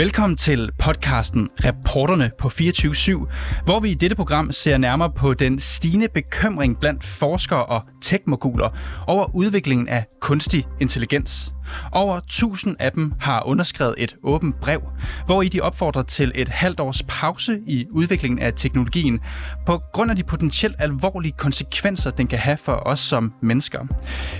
Velkommen 0.00 0.36
til 0.36 0.70
podcasten 0.78 1.48
Reporterne 1.64 2.30
på 2.38 2.48
24 2.48 3.28
hvor 3.64 3.80
vi 3.80 3.90
i 3.90 3.94
dette 3.94 4.16
program 4.16 4.52
ser 4.52 4.78
nærmere 4.78 5.12
på 5.16 5.34
den 5.34 5.58
stigende 5.58 6.08
bekymring 6.08 6.78
blandt 6.80 7.04
forskere 7.04 7.66
og 7.66 7.82
tekmoguler 8.02 8.68
over 9.06 9.34
udviklingen 9.34 9.88
af 9.88 10.04
kunstig 10.20 10.66
intelligens. 10.80 11.52
Over 11.92 12.16
1000 12.16 12.76
af 12.78 12.92
dem 12.92 13.12
har 13.20 13.42
underskrevet 13.46 13.94
et 13.98 14.16
åbent 14.22 14.60
brev, 14.60 14.80
hvor 15.26 15.42
i 15.42 15.48
de 15.48 15.60
opfordrer 15.60 16.02
til 16.02 16.32
et 16.34 16.48
halvt 16.48 16.80
års 16.80 17.02
pause 17.08 17.58
i 17.66 17.86
udviklingen 17.90 18.38
af 18.38 18.52
teknologien, 18.56 19.20
på 19.66 19.80
grund 19.92 20.10
af 20.10 20.16
de 20.16 20.22
potentielt 20.22 20.76
alvorlige 20.78 21.32
konsekvenser, 21.38 22.10
den 22.10 22.26
kan 22.26 22.38
have 22.38 22.56
for 22.56 22.82
os 22.86 23.00
som 23.00 23.32
mennesker. 23.42 23.80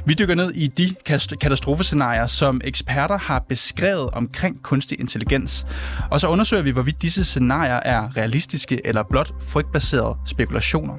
Vi 0.06 0.14
dykker 0.14 0.34
ned 0.34 0.50
i 0.50 0.66
de 0.66 0.94
katastrofescenarier, 1.40 2.26
som 2.26 2.60
eksperter 2.64 3.18
har 3.18 3.44
beskrevet 3.48 4.10
omkring 4.10 4.62
kunstig 4.62 5.00
intelligens, 5.00 5.66
og 6.10 6.20
så 6.20 6.28
undersøger 6.28 6.62
vi, 6.62 6.70
hvorvidt 6.70 7.02
disse 7.02 7.24
scenarier 7.24 7.80
er 7.84 8.16
realistiske 8.16 8.80
eller 8.84 9.02
blot 9.10 9.32
frygtbaserede 9.42 10.16
spekulationer. 10.26 10.94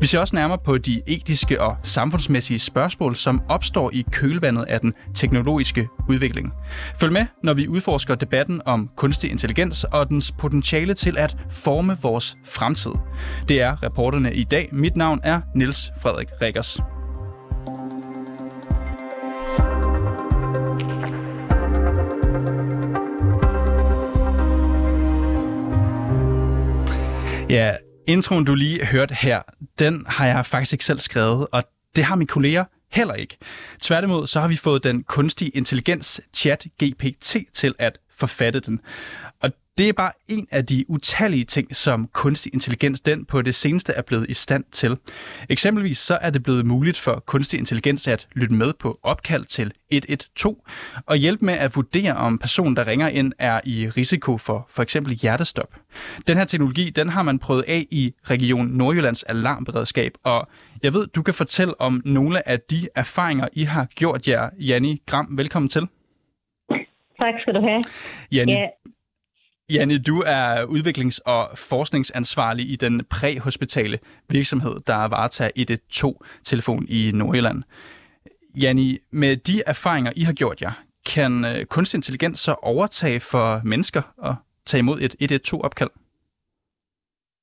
Vi 0.00 0.06
ser 0.06 0.18
også 0.18 0.36
nærmere 0.36 0.58
på 0.64 0.78
de 0.78 1.02
etiske 1.06 1.62
og 1.62 1.76
samfundsmæssige 1.82 2.58
spørgsmål, 2.58 3.16
som 3.16 3.42
opstår 3.48 3.90
i 3.92 4.04
kølvandet 4.12 4.64
af 4.68 4.80
den 4.80 4.92
teknologiske 5.14 5.67
teknologiske 5.68 5.88
udvikling. 6.08 6.52
Følg 7.00 7.12
med, 7.12 7.26
når 7.42 7.54
vi 7.54 7.68
udforsker 7.68 8.14
debatten 8.14 8.62
om 8.64 8.88
kunstig 8.96 9.30
intelligens 9.30 9.84
og 9.84 10.08
dens 10.08 10.32
potentiale 10.38 10.94
til 10.94 11.18
at 11.18 11.36
forme 11.50 11.96
vores 12.02 12.36
fremtid. 12.44 12.92
Det 13.48 13.60
er 13.60 13.82
reporterne 13.82 14.34
i 14.34 14.44
dag. 14.44 14.68
Mit 14.72 14.96
navn 14.96 15.20
er 15.24 15.40
Niels 15.54 15.90
Frederik 16.02 16.28
Rikkers. 16.42 16.80
Ja, 27.50 27.72
introen 28.06 28.44
du 28.44 28.54
lige 28.54 28.84
hørte 28.84 29.14
her, 29.14 29.42
den 29.78 30.04
har 30.06 30.26
jeg 30.26 30.46
faktisk 30.46 30.72
ikke 30.72 30.84
selv 30.84 30.98
skrevet, 30.98 31.46
og 31.52 31.64
det 31.96 32.04
har 32.04 32.16
mine 32.16 32.26
kolleger 32.26 32.64
heller 32.90 33.14
ikke. 33.14 33.36
Tværtimod 33.80 34.26
så 34.26 34.40
har 34.40 34.48
vi 34.48 34.56
fået 34.56 34.84
den 34.84 35.02
kunstige 35.02 35.50
intelligens 35.50 36.20
chat 36.34 36.66
GPT 36.84 37.36
til 37.52 37.74
at 37.78 37.98
forfatte 38.16 38.60
den. 38.60 38.80
Det 39.78 39.88
er 39.88 39.92
bare 39.92 40.12
en 40.28 40.46
af 40.50 40.66
de 40.66 40.84
utallige 40.88 41.44
ting, 41.44 41.76
som 41.76 42.08
kunstig 42.12 42.54
intelligens 42.54 43.00
den 43.00 43.24
på 43.24 43.42
det 43.42 43.54
seneste 43.54 43.92
er 43.92 44.02
blevet 44.02 44.30
i 44.30 44.34
stand 44.34 44.64
til. 44.72 44.96
Eksempelvis 45.48 45.98
så 45.98 46.18
er 46.22 46.30
det 46.30 46.42
blevet 46.42 46.66
muligt 46.66 46.98
for 46.98 47.22
kunstig 47.26 47.58
intelligens 47.58 48.08
at 48.08 48.28
lytte 48.32 48.54
med 48.54 48.72
på 48.78 48.98
opkald 49.02 49.44
til 49.44 49.72
112 49.90 50.56
og 51.06 51.16
hjælpe 51.16 51.44
med 51.44 51.54
at 51.54 51.76
vurdere, 51.76 52.16
om 52.16 52.38
personen, 52.38 52.76
der 52.76 52.86
ringer 52.86 53.08
ind, 53.08 53.32
er 53.38 53.60
i 53.64 53.88
risiko 53.88 54.38
for 54.38 54.66
for 54.70 54.82
eksempel 54.82 55.14
hjertestop. 55.14 55.74
Den 56.28 56.36
her 56.36 56.44
teknologi, 56.44 56.90
den 56.90 57.08
har 57.08 57.22
man 57.22 57.38
prøvet 57.38 57.64
af 57.68 57.86
i 57.90 58.14
Region 58.30 58.66
Nordjyllands 58.66 59.22
alarmberedskab, 59.22 60.12
og 60.24 60.48
jeg 60.82 60.94
ved, 60.94 61.06
du 61.06 61.22
kan 61.22 61.34
fortælle 61.34 61.80
om 61.80 62.02
nogle 62.04 62.48
af 62.48 62.60
de 62.60 62.88
erfaringer, 62.94 63.48
I 63.52 63.62
har 63.62 63.84
gjort 63.84 64.28
jer. 64.28 64.50
Janni 64.60 65.02
Gram, 65.06 65.38
velkommen 65.38 65.68
til. 65.68 65.88
Tak 67.22 67.34
skal 67.40 67.54
du 67.54 67.60
have. 67.60 67.82
Janni, 68.32 68.52
ja. 68.52 68.66
Janne, 69.70 69.98
du 69.98 70.22
er 70.26 70.64
udviklings- 70.64 71.22
og 71.26 71.58
forskningsansvarlig 71.70 72.70
i 72.70 72.76
den 72.76 73.04
præhospitale 73.04 73.98
virksomhed, 74.30 74.74
der 74.86 75.08
varetager 75.08 75.50
112-telefon 75.58 76.86
i 76.88 77.10
Nordjylland. 77.14 77.62
Janni, 78.62 78.98
med 79.12 79.36
de 79.36 79.62
erfaringer, 79.66 80.12
I 80.16 80.20
har 80.20 80.32
gjort 80.32 80.62
jer, 80.62 80.72
kan 81.14 81.44
øh, 81.44 81.64
kunstig 81.64 81.98
intelligens 81.98 82.38
så 82.40 82.54
overtage 82.62 83.20
for 83.20 83.46
mennesker 83.64 84.02
og 84.18 84.34
tage 84.66 84.78
imod 84.78 84.98
et 85.00 85.14
112-opkald? 85.22 85.90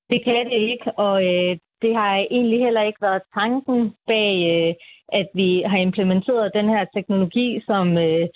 Det 0.09 0.19
kan 0.23 0.45
det 0.51 0.59
ikke, 0.71 0.87
og 0.97 1.15
øh, 1.23 1.57
det 1.81 1.91
har 1.95 2.13
egentlig 2.31 2.59
heller 2.65 2.83
ikke 2.89 3.01
været 3.01 3.21
tanken 3.33 3.93
bag, 4.07 4.35
øh, 4.53 4.73
at 5.19 5.27
vi 5.33 5.63
har 5.71 5.77
implementeret 5.77 6.51
den 6.55 6.67
her 6.69 6.85
teknologi, 6.95 7.61
som 7.65 7.97
øh, 7.97 8.27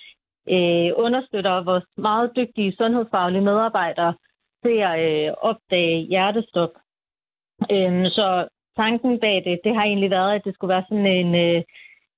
øh, 0.54 0.90
understøtter 1.04 1.64
vores 1.64 1.84
meget 1.96 2.30
dygtige 2.36 2.76
sundhedsfaglige 2.76 3.48
medarbejdere 3.50 4.14
til 4.64 4.76
at 4.90 4.96
øh, 5.10 5.32
opdage 5.40 5.96
hjertestop. 6.12 6.70
Øh, 7.70 8.04
så 8.16 8.48
tanken 8.76 9.20
bag 9.20 9.36
det, 9.44 9.60
det 9.64 9.74
har 9.74 9.84
egentlig 9.84 10.10
været, 10.10 10.34
at 10.34 10.44
det 10.44 10.54
skulle 10.54 10.74
være 10.74 10.84
sådan 10.88 11.06
en 11.06 11.34
øh, 11.34 11.62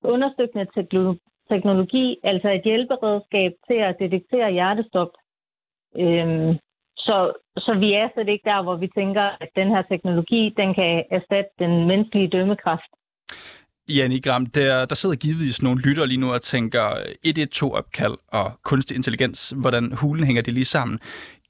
understøttende 0.03 0.67
teknologi, 1.49 2.17
altså 2.23 2.49
et 2.49 2.63
hjælperedskab 2.63 3.51
til 3.67 3.79
at 3.87 3.95
detektere 3.99 4.51
hjertestop. 4.51 5.11
Øh, 5.97 6.55
så, 6.97 7.33
så 7.57 7.73
vi 7.73 7.93
er 7.93 8.09
slet 8.13 8.29
ikke 8.29 8.49
der, 8.49 8.63
hvor 8.63 8.75
vi 8.75 8.87
tænker, 8.87 9.21
at 9.41 9.49
den 9.55 9.69
her 9.69 9.81
teknologi, 9.81 10.53
den 10.57 10.73
kan 10.73 11.03
erstatte 11.11 11.51
den 11.59 11.87
menneskelige 11.87 12.29
dømmekraft. 12.29 12.91
Janne 13.89 14.21
Gram, 14.21 14.45
der, 14.45 14.85
der 14.85 14.95
sidder 14.95 15.15
givetvis 15.15 15.61
nogle 15.61 15.81
lytter 15.81 16.05
lige 16.05 16.19
nu 16.19 16.33
og 16.33 16.41
tænker 16.41 16.85
øh, 16.89 17.31
112-opkald 17.39 18.15
og 18.31 18.51
kunstig 18.63 18.95
intelligens, 18.95 19.53
hvordan 19.61 19.93
hulen 20.01 20.23
hænger 20.25 20.41
det 20.41 20.53
lige 20.53 20.65
sammen. 20.65 20.99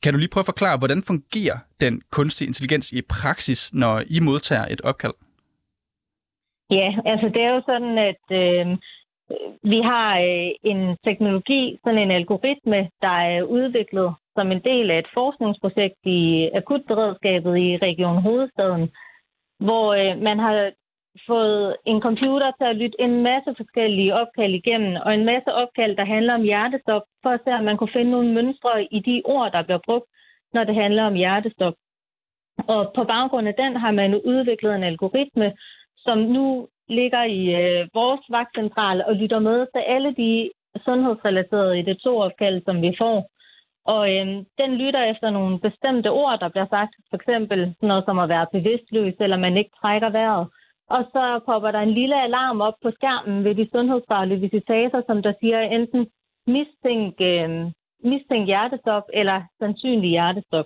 Kan 0.03 0.13
du 0.13 0.19
lige 0.19 0.29
prøve 0.33 0.41
at 0.41 0.51
forklare, 0.53 0.77
hvordan 0.77 1.03
fungerer 1.07 1.57
den 1.81 2.01
kunstige 2.11 2.47
intelligens 2.47 2.91
i 2.91 3.01
praksis, 3.01 3.73
når 3.73 4.03
I 4.07 4.19
modtager 4.19 4.66
et 4.66 4.81
opkald? 4.81 5.13
Ja, 6.71 6.89
altså 7.05 7.27
det 7.33 7.41
er 7.41 7.51
jo 7.55 7.61
sådan, 7.66 7.97
at 7.97 8.25
øh, 8.41 8.65
vi 9.71 9.79
har 9.91 10.11
øh, 10.29 10.50
en 10.71 10.97
teknologi, 11.07 11.79
sådan 11.83 12.00
en 12.00 12.11
algoritme, 12.11 12.89
der 13.01 13.17
er 13.33 13.44
udviklet 13.44 14.13
som 14.35 14.51
en 14.51 14.61
del 14.63 14.91
af 14.91 15.00
et 15.00 15.13
forskningsprojekt 15.13 16.00
i 16.05 16.50
akutberedskabet 16.55 17.57
i 17.57 17.77
Region 17.77 18.21
Hovedstaden, 18.21 18.91
hvor 19.59 19.85
øh, 20.01 20.21
man 20.21 20.39
har 20.39 20.71
fået 21.28 21.75
en 21.85 22.01
computer 22.01 22.51
til 22.51 22.68
at 22.69 22.75
lytte 22.75 23.01
en 23.01 23.24
masse 23.24 23.51
forskellige 23.57 24.16
opkald 24.22 24.53
igennem, 24.53 24.96
og 25.06 25.13
en 25.13 25.25
masse 25.25 25.53
opkald, 25.53 25.97
der 25.97 26.06
handler 26.06 26.34
om 26.34 26.41
hjertestop, 26.41 27.01
for 27.24 27.29
at 27.29 27.41
se, 27.44 27.51
om 27.51 27.63
man 27.63 27.78
kunne 27.78 27.96
finde 27.97 28.12
nogle 28.12 28.34
mønstre 28.34 28.84
i 28.84 29.00
de 29.00 29.22
ord, 29.25 29.51
der 29.51 29.63
bliver 29.63 29.79
brugt, 29.85 30.07
når 30.53 30.63
det 30.63 30.75
handler 30.75 31.03
om 31.03 31.13
hjertestop. 31.13 31.74
Og 32.68 32.91
på 32.96 33.03
baggrund 33.03 33.47
af 33.47 33.53
den 33.53 33.75
har 33.75 33.91
man 33.91 34.16
udviklet 34.16 34.75
en 34.75 34.84
algoritme, 34.84 35.53
som 35.97 36.18
nu 36.18 36.68
ligger 36.90 37.24
i 37.24 37.41
øh, 37.62 37.88
vores 37.94 38.22
vagtcentral 38.30 39.03
og 39.07 39.16
lytter 39.16 39.40
med 39.40 39.68
til 39.74 39.84
alle 39.88 40.16
de 40.16 40.50
sundhedsrelaterede 40.85 41.80
i 41.80 41.81
det 41.81 41.97
to 41.97 42.19
opkald, 42.19 42.62
som 42.66 42.81
vi 42.81 42.95
får. 42.97 43.30
Og 43.85 44.16
øhm, 44.16 44.45
den 44.57 44.72
lytter 44.75 45.03
efter 45.03 45.30
nogle 45.30 45.59
bestemte 45.59 46.12
ord, 46.12 46.40
der 46.40 46.50
bliver 46.50 46.68
sagt, 46.69 46.94
for 47.09 47.16
eksempel 47.16 47.75
noget 47.81 48.03
som 48.06 48.19
at 48.19 48.30
være 48.30 48.47
bevidstløs, 48.51 49.13
eller 49.19 49.38
man 49.38 49.57
ikke 49.57 49.72
trækker 49.81 50.09
vejret. 50.09 50.47
Og 50.95 51.03
så 51.13 51.23
popper 51.45 51.71
der 51.71 51.79
en 51.79 51.93
lille 51.93 52.17
alarm 52.27 52.61
op 52.61 52.77
på 52.83 52.91
skærmen 52.97 53.43
ved 53.43 53.55
de 53.55 53.69
sundhedsfaglige 53.73 54.39
visitaser, 54.39 55.01
som 55.07 55.21
der 55.25 55.33
siger 55.41 55.59
enten 55.59 56.01
mistænk, 56.55 57.13
øh, 57.31 57.49
mistænk 58.11 58.45
hjertestop 58.45 59.03
eller 59.13 59.37
sandsynlig 59.59 60.09
hjertestop. 60.09 60.65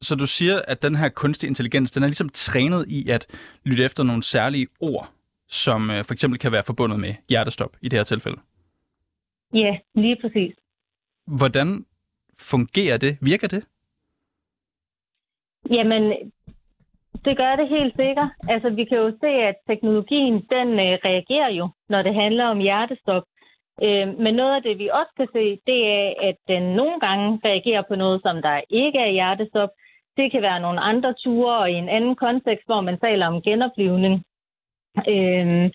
Så 0.00 0.14
du 0.14 0.26
siger, 0.26 0.56
at 0.68 0.82
den 0.82 0.96
her 0.96 1.08
kunstig 1.08 1.46
intelligens, 1.48 1.90
den 1.92 2.02
er 2.02 2.06
ligesom 2.06 2.28
trænet 2.28 2.82
i 2.88 3.10
at 3.10 3.26
lytte 3.64 3.84
efter 3.84 4.02
nogle 4.04 4.22
særlige 4.22 4.68
ord, 4.80 5.10
som 5.48 5.90
øh, 5.90 6.04
for 6.04 6.12
eksempel 6.12 6.38
kan 6.38 6.52
være 6.52 6.64
forbundet 6.66 7.00
med 7.00 7.14
hjertestop 7.28 7.76
i 7.82 7.88
det 7.88 7.98
her 7.98 8.04
tilfælde? 8.04 8.40
Ja, 9.54 9.78
lige 9.94 10.16
præcis. 10.20 10.54
Hvordan 11.26 11.86
fungerer 12.38 12.96
det? 12.96 13.18
Virker 13.20 13.48
det? 13.48 13.64
Jamen, 15.70 16.32
det 17.24 17.36
gør 17.36 17.56
det 17.56 17.68
helt 17.68 17.94
sikkert. 18.00 18.30
Altså, 18.48 18.70
vi 18.70 18.84
kan 18.84 18.98
jo 18.98 19.10
se, 19.20 19.26
at 19.50 19.56
teknologien, 19.70 20.34
den 20.54 20.68
øh, 20.86 20.94
reagerer 21.08 21.50
jo, 21.50 21.68
når 21.88 22.02
det 22.02 22.14
handler 22.14 22.44
om 22.44 22.58
hjertestop. 22.58 23.22
Øh, 23.82 24.08
men 24.18 24.34
noget 24.34 24.54
af 24.56 24.62
det, 24.62 24.78
vi 24.78 24.88
også 24.88 25.12
kan 25.16 25.28
se, 25.32 25.44
det 25.66 25.80
er, 25.98 26.14
at 26.28 26.36
den 26.48 26.62
nogle 26.62 27.00
gange 27.00 27.40
reagerer 27.44 27.82
på 27.88 27.94
noget, 27.94 28.22
som 28.22 28.42
der 28.42 28.60
ikke 28.70 28.98
er 28.98 29.10
hjertestop. 29.10 29.70
Det 30.16 30.32
kan 30.32 30.42
være 30.42 30.60
nogle 30.60 30.80
andre 30.80 31.14
ture 31.24 31.58
og 31.58 31.70
i 31.70 31.74
en 31.74 31.88
anden 31.88 32.16
kontekst, 32.16 32.66
hvor 32.66 32.80
man 32.80 32.98
taler 32.98 33.26
om 33.26 33.42
genoplivning. 33.42 34.24
Øh, 35.08 35.70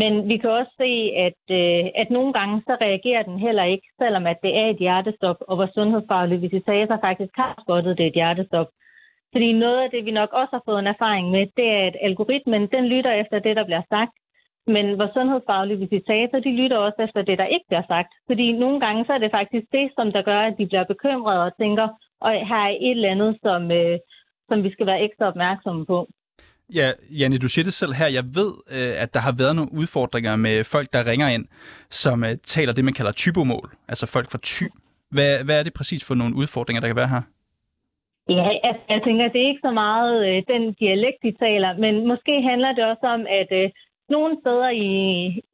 men 0.00 0.28
vi 0.28 0.36
kan 0.36 0.50
også 0.50 0.72
se, 0.82 0.92
at, 1.26 1.42
øh, 1.60 1.84
at 2.02 2.10
nogle 2.10 2.32
gange 2.32 2.62
så 2.66 2.76
reagerer 2.80 3.22
den 3.22 3.38
heller 3.38 3.64
ikke, 3.64 3.86
selvom 4.02 4.26
at 4.26 4.38
det 4.42 4.56
er 4.56 4.66
et 4.66 4.76
hjertestop, 4.76 5.36
og 5.48 5.56
hvor 5.56 5.68
sundhedsfaglige 5.74 6.40
visitator 6.40 6.98
faktisk 7.00 7.32
har 7.36 7.62
spottet 7.64 7.98
det 7.98 8.06
et 8.06 8.14
hjertestop. 8.14 8.66
Fordi 9.32 9.48
noget 9.52 9.78
af 9.84 9.90
det, 9.90 10.04
vi 10.04 10.10
nok 10.20 10.32
også 10.40 10.52
har 10.56 10.62
fået 10.68 10.80
en 10.80 10.92
erfaring 10.94 11.26
med, 11.34 11.44
det 11.58 11.68
er, 11.76 11.82
at 11.88 11.96
algoritmen 12.08 12.62
den 12.74 12.84
lytter 12.92 13.12
efter 13.22 13.38
det, 13.46 13.56
der 13.56 13.64
bliver 13.64 13.84
sagt. 13.94 14.14
Men 14.74 14.98
vores 14.98 15.14
sundhedsfaglige 15.16 15.82
visitator, 15.84 16.38
de 16.46 16.52
lytter 16.60 16.78
også 16.86 17.00
efter 17.06 17.22
det, 17.22 17.36
der 17.38 17.52
ikke 17.54 17.66
bliver 17.68 17.86
sagt. 17.92 18.10
Fordi 18.28 18.46
nogle 18.62 18.78
gange, 18.84 19.04
så 19.06 19.12
er 19.12 19.18
det 19.18 19.36
faktisk 19.38 19.66
det, 19.76 19.86
som 19.96 20.12
der 20.12 20.22
gør, 20.30 20.40
at 20.40 20.54
de 20.58 20.66
bliver 20.66 20.84
bekymrede 20.92 21.42
og 21.46 21.56
tænker, 21.62 21.86
og 22.20 22.30
her 22.50 22.62
er 22.68 22.76
et 22.80 22.96
eller 22.96 23.10
andet, 23.14 23.32
som, 23.44 23.70
øh, 23.70 23.98
som 24.48 24.58
vi 24.64 24.70
skal 24.72 24.86
være 24.86 25.02
ekstra 25.06 25.26
opmærksomme 25.32 25.86
på. 25.86 25.98
Ja, 26.74 26.88
Janne, 27.18 27.38
du 27.38 27.48
siger 27.48 27.64
det 27.64 27.72
selv 27.72 27.92
her. 27.92 28.06
Jeg 28.06 28.24
ved, 28.24 28.52
øh, 28.76 29.02
at 29.02 29.14
der 29.14 29.20
har 29.20 29.34
været 29.38 29.56
nogle 29.56 29.72
udfordringer 29.72 30.36
med 30.36 30.64
folk, 30.64 30.92
der 30.92 31.06
ringer 31.10 31.28
ind, 31.28 31.46
som 31.90 32.24
øh, 32.24 32.36
taler 32.44 32.72
det, 32.72 32.84
man 32.84 32.94
kalder 32.94 33.12
typomål. 33.12 33.70
Altså 33.88 34.06
folk 34.06 34.30
fra 34.30 34.38
ty. 34.42 34.64
Hvad, 35.10 35.44
hvad 35.44 35.58
er 35.58 35.62
det 35.62 35.74
præcis 35.74 36.04
for 36.04 36.14
nogle 36.14 36.34
udfordringer, 36.34 36.80
der 36.80 36.88
kan 36.88 36.96
være 36.96 37.08
her? 37.08 37.22
Ja, 38.28 38.48
altså, 38.62 38.82
jeg 38.88 39.02
tænker, 39.04 39.28
det 39.28 39.42
er 39.42 39.48
ikke 39.48 39.66
så 39.68 39.70
meget 39.70 40.26
øh, 40.28 40.42
den 40.48 40.72
dialekt, 40.72 41.18
de 41.22 41.32
taler, 41.32 41.76
men 41.76 42.06
måske 42.06 42.42
handler 42.42 42.72
det 42.72 42.84
også 42.84 43.06
om, 43.06 43.26
at 43.28 43.48
øh, 43.52 43.70
nogle 44.08 44.36
steder 44.40 44.68
i, 44.70 44.90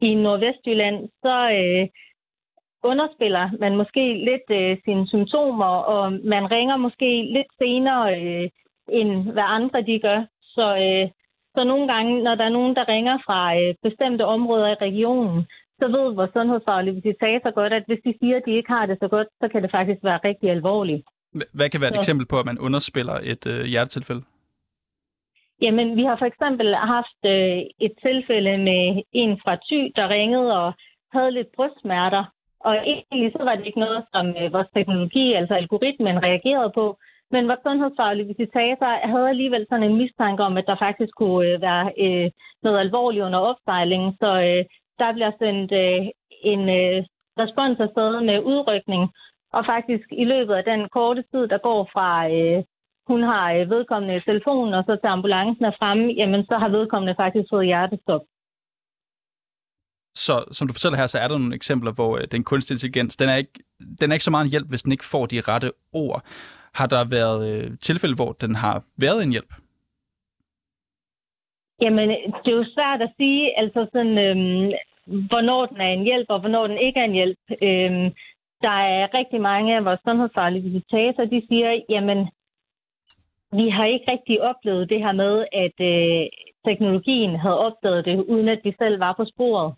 i 0.00 0.14
Nordvestjylland, 0.14 1.08
så 1.22 1.36
øh, 1.58 1.88
underspiller 2.82 3.44
man 3.60 3.76
måske 3.76 4.04
lidt 4.28 4.48
øh, 4.60 4.76
sine 4.84 5.06
symptomer, 5.08 5.72
og 5.94 6.12
man 6.12 6.50
ringer 6.50 6.76
måske 6.76 7.22
lidt 7.36 7.50
senere, 7.58 8.20
øh, 8.20 8.48
end 8.88 9.32
hvad 9.32 9.46
andre 9.46 9.82
de 9.82 10.00
gør. 10.00 10.20
Så, 10.42 10.66
øh, 10.84 11.10
så 11.54 11.64
nogle 11.64 11.86
gange, 11.92 12.22
når 12.22 12.34
der 12.34 12.44
er 12.44 12.56
nogen, 12.58 12.76
der 12.76 12.88
ringer 12.88 13.18
fra 13.26 13.40
øh, 13.60 13.74
bestemte 13.82 14.24
områder 14.26 14.68
i 14.68 14.82
regionen, 14.86 15.46
så 15.80 15.86
ved 15.86 16.14
vores 16.14 16.30
sundhedsfaglige 16.32 16.94
visitator 16.94 17.50
godt, 17.50 17.72
at 17.72 17.84
hvis 17.86 18.00
de 18.04 18.14
siger, 18.20 18.36
at 18.36 18.42
de 18.46 18.56
ikke 18.56 18.72
har 18.72 18.86
det 18.86 18.98
så 19.02 19.08
godt, 19.08 19.28
så 19.40 19.48
kan 19.48 19.62
det 19.62 19.70
faktisk 19.70 20.04
være 20.04 20.20
rigtig 20.24 20.50
alvorligt. 20.50 21.06
Hvad 21.58 21.68
kan 21.70 21.80
være 21.80 21.90
et 21.90 21.94
så. 21.94 22.00
eksempel 22.00 22.26
på, 22.26 22.36
at 22.38 22.46
man 22.46 22.58
underspiller 22.58 23.16
et 23.32 23.46
øh, 23.46 23.64
hjertetilfælde? 23.64 24.22
Jamen, 25.62 25.96
vi 25.96 26.04
har 26.08 26.16
for 26.18 26.28
eksempel 26.32 26.74
haft 26.74 27.20
øh, 27.34 27.58
et 27.86 27.94
tilfælde 28.06 28.58
med 28.68 29.02
en 29.12 29.40
fra 29.42 29.54
Thy, 29.66 29.80
der 29.96 30.08
ringede 30.08 30.50
og 30.62 30.72
havde 31.12 31.30
lidt 31.30 31.50
brystsmerter. 31.56 32.24
Og 32.60 32.74
egentlig 32.86 33.32
så 33.32 33.42
var 33.44 33.54
det 33.56 33.66
ikke 33.66 33.84
noget, 33.86 34.04
som 34.14 34.26
øh, 34.40 34.52
vores 34.52 34.70
teknologi, 34.76 35.32
altså 35.32 35.54
algoritmen, 35.54 36.22
reagerede 36.22 36.72
på. 36.74 36.98
Men 37.30 37.48
vores 37.48 37.60
sundhedsfaglige 37.66 38.30
visitator 38.32 39.06
havde 39.12 39.28
alligevel 39.28 39.66
sådan 39.68 39.86
en 39.90 39.96
mistanke 39.96 40.42
om, 40.42 40.56
at 40.56 40.66
der 40.66 40.76
faktisk 40.86 41.12
kunne 41.14 41.46
øh, 41.48 41.62
være 41.62 41.84
øh, 42.04 42.30
noget 42.62 42.78
alvorligt 42.78 43.24
under 43.24 43.38
opsejling. 43.38 44.02
Så 44.20 44.30
øh, 44.48 44.64
der 44.98 45.12
bliver 45.12 45.32
sendt 45.38 45.72
øh, 45.72 46.06
en 46.52 46.62
øh, 46.80 47.04
respons 47.42 47.80
afsted 47.80 48.20
med 48.20 48.38
udrykning. 48.52 49.02
Og 49.52 49.62
faktisk 49.66 50.06
i 50.12 50.24
løbet 50.24 50.54
af 50.54 50.64
den 50.64 50.88
korte 50.88 51.22
tid, 51.32 51.48
der 51.48 51.58
går 51.58 51.90
fra 51.92 52.30
øh, 52.30 52.64
hun 53.10 53.22
har 53.22 53.52
øh, 53.52 53.70
vedkommende 53.70 54.16
i 54.16 54.20
telefonen, 54.20 54.74
og 54.74 54.84
så 54.86 54.96
til 54.96 55.08
ambulancen 55.16 55.64
er 55.64 55.78
fremme, 55.78 56.04
jamen 56.20 56.42
så 56.44 56.54
har 56.62 56.68
vedkommende 56.68 57.14
faktisk 57.22 57.46
fået 57.52 57.66
hjertestop. 57.66 58.20
Så 60.14 60.34
som 60.52 60.68
du 60.68 60.72
fortæller 60.74 60.98
her, 60.98 61.06
så 61.06 61.18
er 61.18 61.28
der 61.28 61.38
nogle 61.38 61.54
eksempler, 61.54 61.92
hvor 61.92 62.12
øh, 62.18 62.24
den 62.34 62.44
kunstige 62.44 62.74
intelligens, 62.74 63.16
den 63.16 63.28
er, 63.28 63.36
ikke, 63.36 63.56
den 64.00 64.10
er 64.10 64.14
ikke 64.14 64.28
så 64.28 64.30
meget 64.30 64.44
en 64.44 64.50
hjælp, 64.50 64.68
hvis 64.68 64.82
den 64.82 64.92
ikke 64.92 65.10
får 65.12 65.26
de 65.26 65.40
rette 65.40 65.70
ord. 65.92 66.22
Har 66.74 66.86
der 66.86 67.04
været 67.18 67.40
øh, 67.50 67.78
tilfælde, 67.88 68.14
hvor 68.14 68.32
den 68.32 68.54
har 68.54 68.76
været 68.96 69.22
en 69.22 69.30
hjælp? 69.30 69.52
Jamen, 71.82 72.08
det 72.42 72.50
er 72.52 72.60
jo 72.62 72.74
svært 72.76 73.00
at 73.02 73.12
sige, 73.16 73.58
altså 73.62 73.80
sådan, 73.92 74.18
øhm, 74.26 74.72
hvornår 75.30 75.66
den 75.66 75.80
er 75.80 75.92
en 75.98 76.04
hjælp, 76.04 76.26
og 76.28 76.40
hvornår 76.40 76.66
den 76.66 76.78
ikke 76.86 77.00
er 77.00 77.04
en 77.04 77.18
hjælp. 77.20 77.38
Øhm, 77.62 78.08
der 78.62 78.78
er 78.98 79.14
rigtig 79.14 79.40
mange 79.40 79.76
af 79.76 79.84
vores 79.84 80.00
sundhedsfaglige 80.06 80.62
visitatorer, 80.62 81.26
de 81.26 81.42
siger, 81.48 81.82
jamen, 81.88 82.18
vi 83.52 83.68
har 83.68 83.84
ikke 83.84 84.12
rigtig 84.12 84.42
oplevet 84.42 84.90
det 84.90 85.00
her 85.04 85.12
med, 85.12 85.46
at 85.52 85.76
øh, 85.92 86.26
teknologien 86.66 87.36
havde 87.36 87.58
opdaget 87.58 88.04
det, 88.04 88.24
uden 88.24 88.48
at 88.48 88.60
de 88.64 88.74
selv 88.78 89.00
var 89.00 89.12
på 89.12 89.24
sporet. 89.24 89.74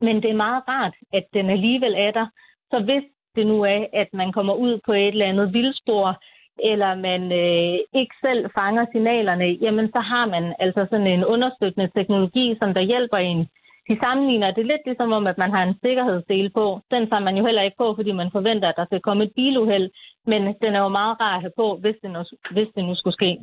Men 0.00 0.16
det 0.22 0.30
er 0.30 0.44
meget 0.46 0.62
rart, 0.68 0.94
at 1.12 1.24
den 1.34 1.50
alligevel 1.50 1.94
er 1.96 2.10
der. 2.10 2.26
Så 2.70 2.80
hvis 2.84 3.04
det 3.36 3.46
nu 3.46 3.62
er, 3.62 3.86
at 3.92 4.08
man 4.12 4.32
kommer 4.32 4.54
ud 4.54 4.80
på 4.86 4.92
et 4.92 5.08
eller 5.08 5.26
andet 5.26 5.52
vildspor, 5.52 6.22
eller 6.70 6.94
man 6.94 7.22
øh, 7.32 7.78
ikke 8.00 8.14
selv 8.20 8.50
fanger 8.54 8.86
signalerne, 8.92 9.44
jamen 9.44 9.92
så 9.92 10.00
har 10.00 10.26
man 10.26 10.54
altså 10.58 10.86
sådan 10.90 11.06
en 11.06 11.24
understøttende 11.24 11.90
teknologi, 11.96 12.56
som 12.58 12.74
der 12.74 12.80
hjælper 12.80 13.16
en 13.16 13.48
de 13.88 13.98
sammenligner 14.02 14.50
det 14.50 14.66
lidt 14.66 14.84
ligesom 14.86 15.12
om, 15.12 15.26
at 15.26 15.38
man 15.38 15.50
har 15.50 15.62
en 15.62 15.78
sikkerhedsdel 15.84 16.50
på. 16.50 16.80
Den 16.90 17.08
tager 17.08 17.24
man 17.26 17.36
jo 17.36 17.46
heller 17.46 17.62
ikke 17.62 17.76
på, 17.78 17.94
fordi 17.98 18.12
man 18.12 18.30
forventer, 18.32 18.68
at 18.68 18.74
der 18.76 18.84
skal 18.86 19.00
komme 19.00 19.24
et 19.24 19.32
biluheld. 19.36 19.90
Men 20.26 20.42
den 20.62 20.74
er 20.74 20.80
jo 20.80 20.88
meget 20.88 21.20
rar 21.20 21.36
at 21.36 21.40
have 21.40 21.52
på, 21.56 21.76
hvis 21.76 21.96
det, 22.02 22.10
nu, 22.10 22.24
hvis 22.50 22.68
det 22.74 22.84
nu 22.84 22.94
skulle 22.94 23.14
ske. 23.14 23.38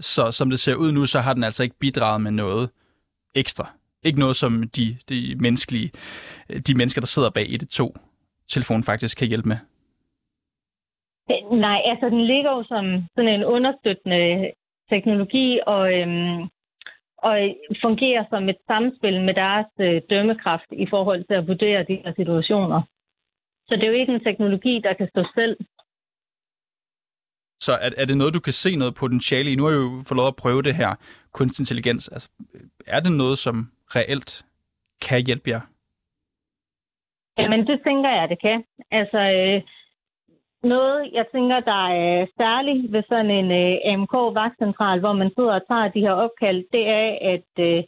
Så 0.00 0.30
som 0.30 0.50
det 0.50 0.60
ser 0.60 0.74
ud 0.74 0.92
nu, 0.92 1.06
så 1.06 1.18
har 1.18 1.34
den 1.34 1.44
altså 1.44 1.62
ikke 1.62 1.78
bidraget 1.80 2.20
med 2.20 2.30
noget 2.30 2.70
ekstra. 3.34 3.66
Ikke 4.02 4.18
noget, 4.18 4.36
som 4.36 4.52
de, 4.76 4.96
de, 5.08 5.36
menneskelige, 5.40 5.90
de 6.66 6.74
mennesker, 6.74 7.00
der 7.00 7.06
sidder 7.06 7.30
bag 7.30 7.42
112 7.42 7.90
telefon 8.48 8.82
faktisk 8.84 9.18
kan 9.18 9.28
hjælpe 9.28 9.48
med? 9.48 9.56
Nej, 11.66 11.80
altså 11.84 12.06
den 12.08 12.26
ligger 12.26 12.50
jo 12.50 12.62
som 12.62 12.84
sådan 13.14 13.34
en 13.34 13.44
understøttende 13.44 14.50
teknologi, 14.92 15.60
og 15.66 15.94
øhm, 15.94 16.48
og 17.22 17.34
fungerer 17.82 18.24
som 18.30 18.48
et 18.48 18.60
samspil 18.66 19.20
med 19.20 19.34
deres 19.34 19.66
øh, 19.80 20.02
dømmekraft 20.10 20.70
i 20.72 20.86
forhold 20.90 21.24
til 21.24 21.34
at 21.34 21.48
vurdere 21.48 21.84
de 21.90 22.00
her 22.04 22.12
situationer. 22.16 22.82
Så 23.68 23.76
det 23.76 23.82
er 23.82 23.92
jo 23.92 24.00
ikke 24.02 24.12
en 24.12 24.24
teknologi, 24.24 24.80
der 24.84 24.92
kan 24.94 25.08
stå 25.08 25.24
selv. 25.34 25.56
Så 27.60 27.72
er, 27.72 27.90
er 27.96 28.04
det 28.04 28.16
noget, 28.16 28.34
du 28.34 28.40
kan 28.40 28.52
se 28.52 28.76
noget 28.76 28.94
potentiale 28.94 29.52
i? 29.52 29.56
Nu 29.56 29.64
har 29.64 29.70
jeg 29.70 29.78
jo 29.78 30.02
fået 30.06 30.16
lov 30.16 30.26
at 30.26 30.36
prøve 30.36 30.62
det 30.62 30.74
her 30.74 30.90
kunstig 31.32 31.62
intelligens. 31.62 32.08
Altså, 32.08 32.28
er 32.86 33.00
det 33.00 33.12
noget, 33.12 33.38
som 33.38 33.70
reelt 33.96 34.44
kan 35.02 35.26
hjælpe 35.26 35.50
jer? 35.50 35.60
Jamen, 37.38 37.66
det 37.66 37.80
tænker 37.86 38.10
jeg, 38.10 38.28
det 38.28 38.40
kan. 38.40 38.64
Altså, 38.90 39.18
øh, 39.18 39.62
noget, 40.62 41.10
jeg 41.12 41.26
tænker, 41.32 41.60
der 41.60 41.84
er 41.88 42.26
særligt 42.38 42.92
ved 42.92 43.02
sådan 43.08 43.30
en 43.30 43.50
øh, 43.62 43.92
AMK-vagtcentral, 43.92 45.00
hvor 45.00 45.12
man 45.12 45.30
sidder 45.36 45.54
og 45.54 45.66
tager 45.66 45.88
de 45.88 46.00
her 46.00 46.12
opkald, 46.12 46.64
det 46.72 46.88
er, 46.88 47.18
at 47.34 47.50
øh, 47.58 47.82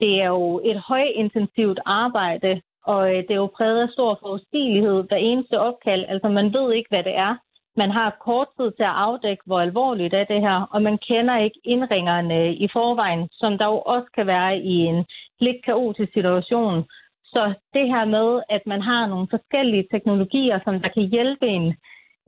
det 0.00 0.10
er 0.22 0.28
jo 0.28 0.60
et 0.64 0.78
højintensivt 0.78 1.80
arbejde, 1.86 2.60
og 2.86 3.00
øh, 3.12 3.18
det 3.26 3.30
er 3.30 3.42
jo 3.44 3.56
præget 3.56 3.82
af 3.82 3.88
stor 3.88 4.18
forudsigelighed 4.22 5.04
hver 5.08 5.16
eneste 5.16 5.60
opkald. 5.60 6.04
Altså, 6.08 6.28
man 6.28 6.52
ved 6.52 6.72
ikke, 6.72 6.88
hvad 6.88 7.04
det 7.04 7.16
er. 7.16 7.36
Man 7.76 7.90
har 7.90 8.16
kort 8.24 8.48
tid 8.56 8.70
til 8.70 8.82
at 8.82 8.98
afdække, 9.06 9.42
hvor 9.46 9.60
alvorligt 9.60 10.14
er 10.14 10.24
det 10.24 10.40
her, 10.40 10.68
og 10.72 10.82
man 10.82 10.98
kender 10.98 11.36
ikke 11.38 11.60
indringerne 11.64 12.38
øh, 12.42 12.50
i 12.50 12.68
forvejen, 12.72 13.28
som 13.32 13.58
der 13.58 13.66
jo 13.66 13.78
også 13.80 14.08
kan 14.14 14.26
være 14.26 14.58
i 14.58 14.74
en 14.90 15.04
lidt 15.40 15.64
kaotisk 15.64 16.12
situation. 16.12 16.84
Så 17.24 17.54
det 17.74 17.86
her 17.86 18.04
med, 18.04 18.42
at 18.48 18.62
man 18.66 18.82
har 18.82 19.06
nogle 19.06 19.26
forskellige 19.30 19.88
teknologier, 19.90 20.58
som 20.64 20.80
der 20.80 20.88
kan 20.88 21.02
hjælpe 21.02 21.46
en 21.46 21.74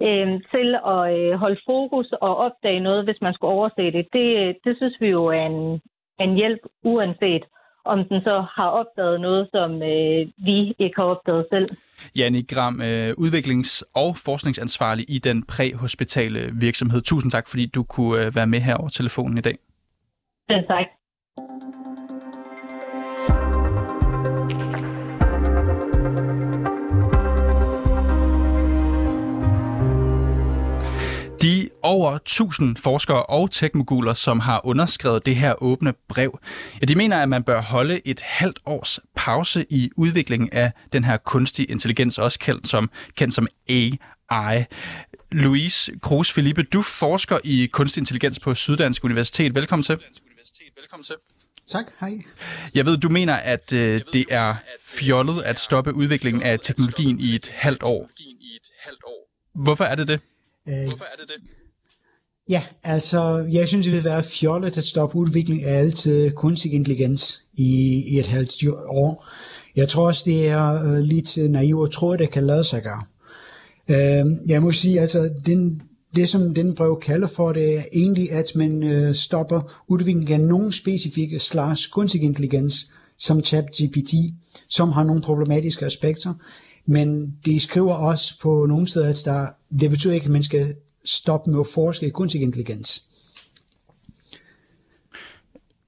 øh, 0.02 0.28
til 0.52 0.68
at 0.94 1.02
øh, 1.16 1.32
holde 1.42 1.60
fokus 1.66 2.08
og 2.20 2.36
opdage 2.36 2.80
noget, 2.80 3.04
hvis 3.04 3.20
man 3.22 3.34
skulle 3.34 3.52
overse 3.52 3.92
det. 3.96 4.06
Det, 4.12 4.56
det 4.64 4.76
synes 4.76 4.96
vi 5.00 5.08
jo 5.08 5.26
er 5.26 5.46
en, 5.46 5.80
en 6.20 6.34
hjælp, 6.34 6.60
uanset 6.84 7.44
om 7.84 7.98
den 8.08 8.20
så 8.20 8.44
har 8.56 8.68
opdaget 8.68 9.20
noget, 9.20 9.48
som 9.54 9.70
øh, 9.82 10.20
vi 10.48 10.74
ikke 10.78 10.96
har 10.96 11.04
opdaget 11.04 11.46
selv. 11.52 11.68
Janne 12.16 12.42
Gram, 12.42 12.82
øh, 12.82 13.10
udviklings- 13.18 13.82
og 13.94 14.16
forskningsansvarlig 14.16 15.04
i 15.08 15.18
den 15.18 15.46
præhospitale 15.46 16.40
virksomhed. 16.60 17.00
Tusind 17.02 17.32
tak, 17.32 17.48
fordi 17.48 17.66
du 17.66 17.82
kunne 17.82 18.24
øh, 18.24 18.34
være 18.36 18.46
med 18.46 18.60
her 18.60 18.76
over 18.76 18.88
telefonen 18.88 19.38
i 19.38 19.40
dag. 19.40 19.56
Selv 20.50 20.66
tak. 20.66 20.86
Over 31.86 32.12
1000 32.12 32.76
forskere 32.76 33.22
og 33.26 33.50
tekmoguler, 33.50 34.12
som 34.12 34.40
har 34.40 34.66
underskrevet 34.66 35.26
det 35.26 35.36
her 35.36 35.62
åbne 35.62 35.94
brev, 36.08 36.38
ja, 36.80 36.86
de 36.86 36.94
mener, 36.96 37.22
at 37.22 37.28
man 37.28 37.42
bør 37.44 37.60
holde 37.62 38.00
et 38.04 38.20
halvt 38.20 38.58
års 38.66 39.00
pause 39.16 39.66
i 39.70 39.90
udviklingen 39.96 40.48
af 40.52 40.72
den 40.92 41.04
her 41.04 41.16
kunstig 41.16 41.70
intelligens, 41.70 42.18
også 42.18 42.38
kendt 42.38 42.68
som, 42.68 42.90
kendt 43.14 43.34
som 43.34 43.48
AI. 43.68 44.64
Louise 45.32 45.92
Kroos 46.02 46.32
Felipe, 46.32 46.62
du 46.62 46.82
forsker 46.82 47.38
i 47.44 47.66
kunstig 47.72 48.00
intelligens 48.00 48.38
på 48.38 48.54
Syddansk 48.54 49.04
Universitet. 49.04 49.54
Velkommen 49.54 49.84
til. 49.84 49.98
Velkommen 50.76 51.04
til. 51.04 51.14
Tak, 51.66 51.86
hej. 52.00 52.22
Jeg 52.74 52.86
ved, 52.86 52.96
du 52.96 53.08
mener, 53.08 53.34
at 53.34 53.72
øh, 53.72 54.00
det 54.12 54.24
er 54.30 54.54
fjollet 54.84 55.42
at 55.42 55.60
stoppe 55.60 55.94
udviklingen 55.94 56.42
af 56.42 56.58
teknologien 56.62 57.20
i 57.20 57.34
et 57.34 57.52
halvt 57.54 57.82
år. 57.82 58.10
Hvorfor 59.54 59.84
er 59.84 59.94
det 59.94 60.08
det? 60.08 60.20
Øh, 60.68 60.74
Hvorfor 60.88 61.04
er 61.04 61.16
det 61.16 61.28
det? 61.28 61.55
Ja, 62.48 62.62
altså, 62.82 63.46
jeg 63.52 63.68
synes, 63.68 63.86
det 63.86 63.94
vil 63.94 64.04
være 64.04 64.22
fjollet 64.22 64.78
at 64.78 64.84
stoppe 64.84 65.16
udvikling 65.16 65.64
af 65.64 65.78
alt 65.78 66.06
øh, 66.06 66.30
kunstig 66.30 66.72
intelligens 66.72 67.42
i, 67.54 68.02
i 68.08 68.18
et 68.18 68.26
halvt 68.26 68.54
år. 68.88 69.26
Jeg 69.76 69.88
tror 69.88 70.06
også, 70.06 70.22
det 70.26 70.46
er 70.46 70.84
øh, 70.84 70.98
lidt 70.98 71.38
øh, 71.38 71.50
naivt 71.50 71.88
at 71.88 71.92
tro, 71.92 72.10
at 72.10 72.18
det 72.18 72.30
kan 72.30 72.46
lade 72.46 72.64
sig 72.64 72.82
gøre. 72.82 73.02
Øh, 73.88 74.48
jeg 74.48 74.62
må 74.62 74.72
sige, 74.72 75.00
altså, 75.00 75.30
den, 75.46 75.82
det 76.16 76.28
som 76.28 76.54
den 76.54 76.74
brev 76.74 77.00
kalder 77.00 77.28
for, 77.28 77.52
det 77.52 77.78
er 77.78 77.82
egentlig, 77.94 78.32
at 78.32 78.46
man 78.54 78.82
øh, 78.82 79.14
stopper 79.14 79.82
udviklingen 79.88 80.40
af 80.40 80.48
nogle 80.48 80.72
specifikke 80.72 81.38
slags 81.38 81.86
kunstig 81.86 82.22
intelligens, 82.22 82.90
som 83.18 83.44
ChatGPT, 83.44 84.14
som 84.68 84.92
har 84.92 85.04
nogle 85.04 85.22
problematiske 85.22 85.86
aspekter, 85.86 86.34
men 86.86 87.32
de 87.44 87.60
skriver 87.60 87.94
også 87.94 88.40
på 88.40 88.66
nogle 88.66 88.88
steder, 88.88 89.08
at 89.08 89.22
der, 89.24 89.46
det 89.80 89.90
betyder 89.90 90.14
ikke, 90.14 90.24
at 90.24 90.30
man 90.30 90.42
skal 90.42 90.74
stoppe 91.06 91.50
med 91.50 91.60
at 91.60 91.66
forske 91.66 92.06
i 92.06 92.10
kunstig 92.10 92.42
intelligens. 92.42 93.02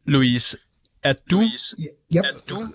Louise, 0.04 0.56
er 1.02 1.12
du, 1.12 1.36
Louise, 1.36 1.76
ja, 2.12 2.18
yep. 2.18 2.24
er 2.24 2.54
du 2.54 2.72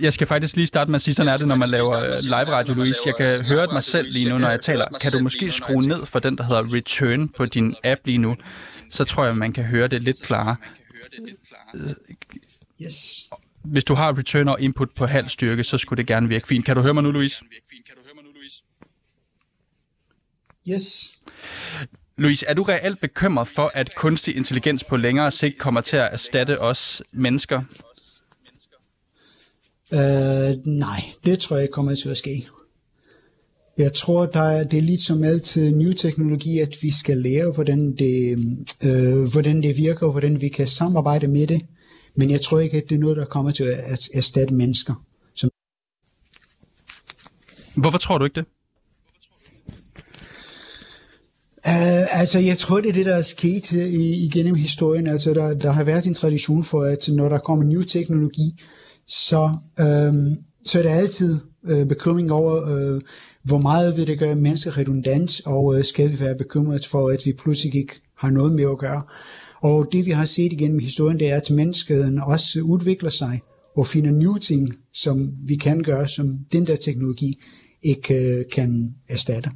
jeg 0.00 0.12
skal 0.12 0.26
faktisk 0.26 0.56
lige 0.56 0.66
starte 0.66 0.90
med 0.90 0.94
at 0.94 1.02
sige, 1.02 1.14
sådan 1.14 1.32
er 1.32 1.36
det, 1.36 1.48
når 1.48 1.56
man 1.56 1.68
laver 1.68 2.22
live 2.22 2.52
radio, 2.52 2.74
Louise. 2.74 3.00
Jeg 3.06 3.14
kan 3.16 3.42
høre 3.42 3.66
mig 3.72 3.82
selv 3.82 4.12
lige 4.12 4.28
nu, 4.28 4.38
når 4.38 4.50
jeg 4.50 4.60
taler. 4.60 4.86
Kan 5.02 5.12
du 5.12 5.18
måske 5.18 5.52
skrue 5.52 5.82
ned 5.82 6.06
for 6.06 6.18
den, 6.18 6.38
der 6.38 6.44
hedder 6.44 6.74
Return 6.74 7.28
på 7.28 7.46
din 7.46 7.74
app 7.84 8.00
lige 8.04 8.18
nu? 8.18 8.36
Så 8.90 9.04
tror 9.04 9.24
jeg, 9.24 9.36
man 9.36 9.52
kan 9.52 9.64
høre 9.64 9.88
det 9.88 10.02
lidt 10.02 10.22
klarere. 10.22 10.56
Yes. 12.80 13.28
Hvis 13.64 13.84
du 13.84 13.94
har 13.94 14.18
return 14.18 14.48
og 14.48 14.60
input 14.60 14.90
på 14.96 15.06
halv 15.06 15.28
styrke, 15.28 15.64
så 15.64 15.78
skulle 15.78 15.96
det 15.96 16.06
gerne 16.06 16.28
virke 16.28 16.48
fint. 16.48 16.64
Kan 16.64 16.76
du 16.76 16.82
høre 16.82 16.94
mig 16.94 17.02
nu, 17.02 17.10
Louise? 17.10 17.44
Yes. 20.68 21.15
Louise, 22.18 22.46
er 22.46 22.54
du 22.54 22.62
reelt 22.62 23.00
bekymret 23.00 23.48
for, 23.48 23.70
at 23.74 23.94
kunstig 23.96 24.36
intelligens 24.36 24.84
på 24.84 24.96
længere 24.96 25.30
sigt 25.30 25.58
kommer 25.58 25.80
til 25.80 25.96
at 25.96 26.08
erstatte 26.12 26.60
os 26.60 27.02
mennesker? 27.12 27.62
Uh, 29.92 30.66
nej, 30.66 31.02
det 31.24 31.38
tror 31.38 31.56
jeg 31.56 31.64
ikke 31.64 31.72
kommer 31.72 31.94
til 31.94 32.08
at 32.08 32.16
ske. 32.16 32.48
Jeg 33.78 33.92
tror, 33.92 34.26
der 34.26 34.42
er, 34.42 34.64
det 34.64 34.78
er 34.78 34.82
lidt 34.82 35.00
som 35.00 35.24
altid 35.24 35.72
ny 35.72 35.92
teknologi, 35.92 36.58
at 36.58 36.76
vi 36.82 36.90
skal 36.90 37.18
lære, 37.18 37.50
hvordan 37.50 37.96
det, 37.96 38.38
øh, 38.84 39.32
hvordan 39.32 39.62
det 39.62 39.76
virker, 39.76 40.06
og 40.06 40.12
hvordan 40.12 40.40
vi 40.40 40.48
kan 40.48 40.66
samarbejde 40.66 41.28
med 41.28 41.46
det. 41.46 41.66
Men 42.14 42.30
jeg 42.30 42.40
tror 42.40 42.58
ikke, 42.58 42.76
at 42.76 42.88
det 42.88 42.94
er 42.94 42.98
noget, 42.98 43.16
der 43.16 43.24
kommer 43.24 43.50
til 43.50 43.64
at 43.64 44.08
erstatte 44.14 44.54
mennesker. 44.54 44.94
Som 45.34 45.50
Hvorfor 47.74 47.98
tror 47.98 48.18
du 48.18 48.24
ikke 48.24 48.34
det? 48.34 48.46
Uh, 51.76 52.20
altså, 52.20 52.38
jeg 52.38 52.58
tror, 52.58 52.80
det 52.80 52.88
er 52.88 52.92
det, 52.92 53.06
der 53.06 53.16
er 53.16 53.22
sket 53.22 53.72
i, 53.72 54.24
igennem 54.24 54.54
historien. 54.54 55.06
Altså, 55.06 55.34
der, 55.34 55.54
der 55.54 55.72
har 55.72 55.84
været 55.84 56.06
en 56.06 56.14
tradition 56.14 56.64
for, 56.64 56.82
at 56.82 57.08
når 57.12 57.28
der 57.28 57.38
kommer 57.38 57.64
ny 57.64 57.84
teknologi, 57.84 58.62
så, 59.06 59.56
øhm, 59.80 60.36
så 60.62 60.78
er 60.78 60.82
der 60.82 60.94
altid 60.94 61.38
øh, 61.66 61.86
bekymring 61.86 62.32
over, 62.32 62.68
øh, 62.68 63.00
hvor 63.42 63.58
meget 63.58 63.96
vil 63.96 64.06
det 64.06 64.18
gøre 64.18 64.36
mennesker 64.36 64.78
redundant, 64.78 65.40
og 65.46 65.78
øh, 65.78 65.84
skal 65.84 66.12
vi 66.12 66.20
være 66.20 66.34
bekymret 66.34 66.86
for, 66.86 67.08
at 67.08 67.22
vi 67.24 67.32
pludselig 67.32 67.74
ikke 67.74 68.00
har 68.18 68.30
noget 68.30 68.52
med 68.52 68.64
at 68.64 68.78
gøre. 68.78 69.02
Og 69.62 69.88
det 69.92 70.06
vi 70.06 70.10
har 70.10 70.24
set 70.24 70.52
igennem 70.52 70.78
historien, 70.78 71.18
det 71.18 71.28
er, 71.30 71.36
at 71.36 71.50
menneskeheden 71.50 72.18
også 72.18 72.60
udvikler 72.60 73.10
sig 73.10 73.40
og 73.76 73.86
finder 73.86 74.10
nye 74.10 74.38
ting, 74.40 74.74
som 74.92 75.32
vi 75.44 75.56
kan 75.56 75.82
gøre, 75.82 76.08
som 76.08 76.38
den 76.52 76.66
der 76.66 76.76
teknologi 76.76 77.40
ikke 77.82 78.14
øh, 78.14 78.44
kan 78.52 78.94
erstatte. 79.08 79.50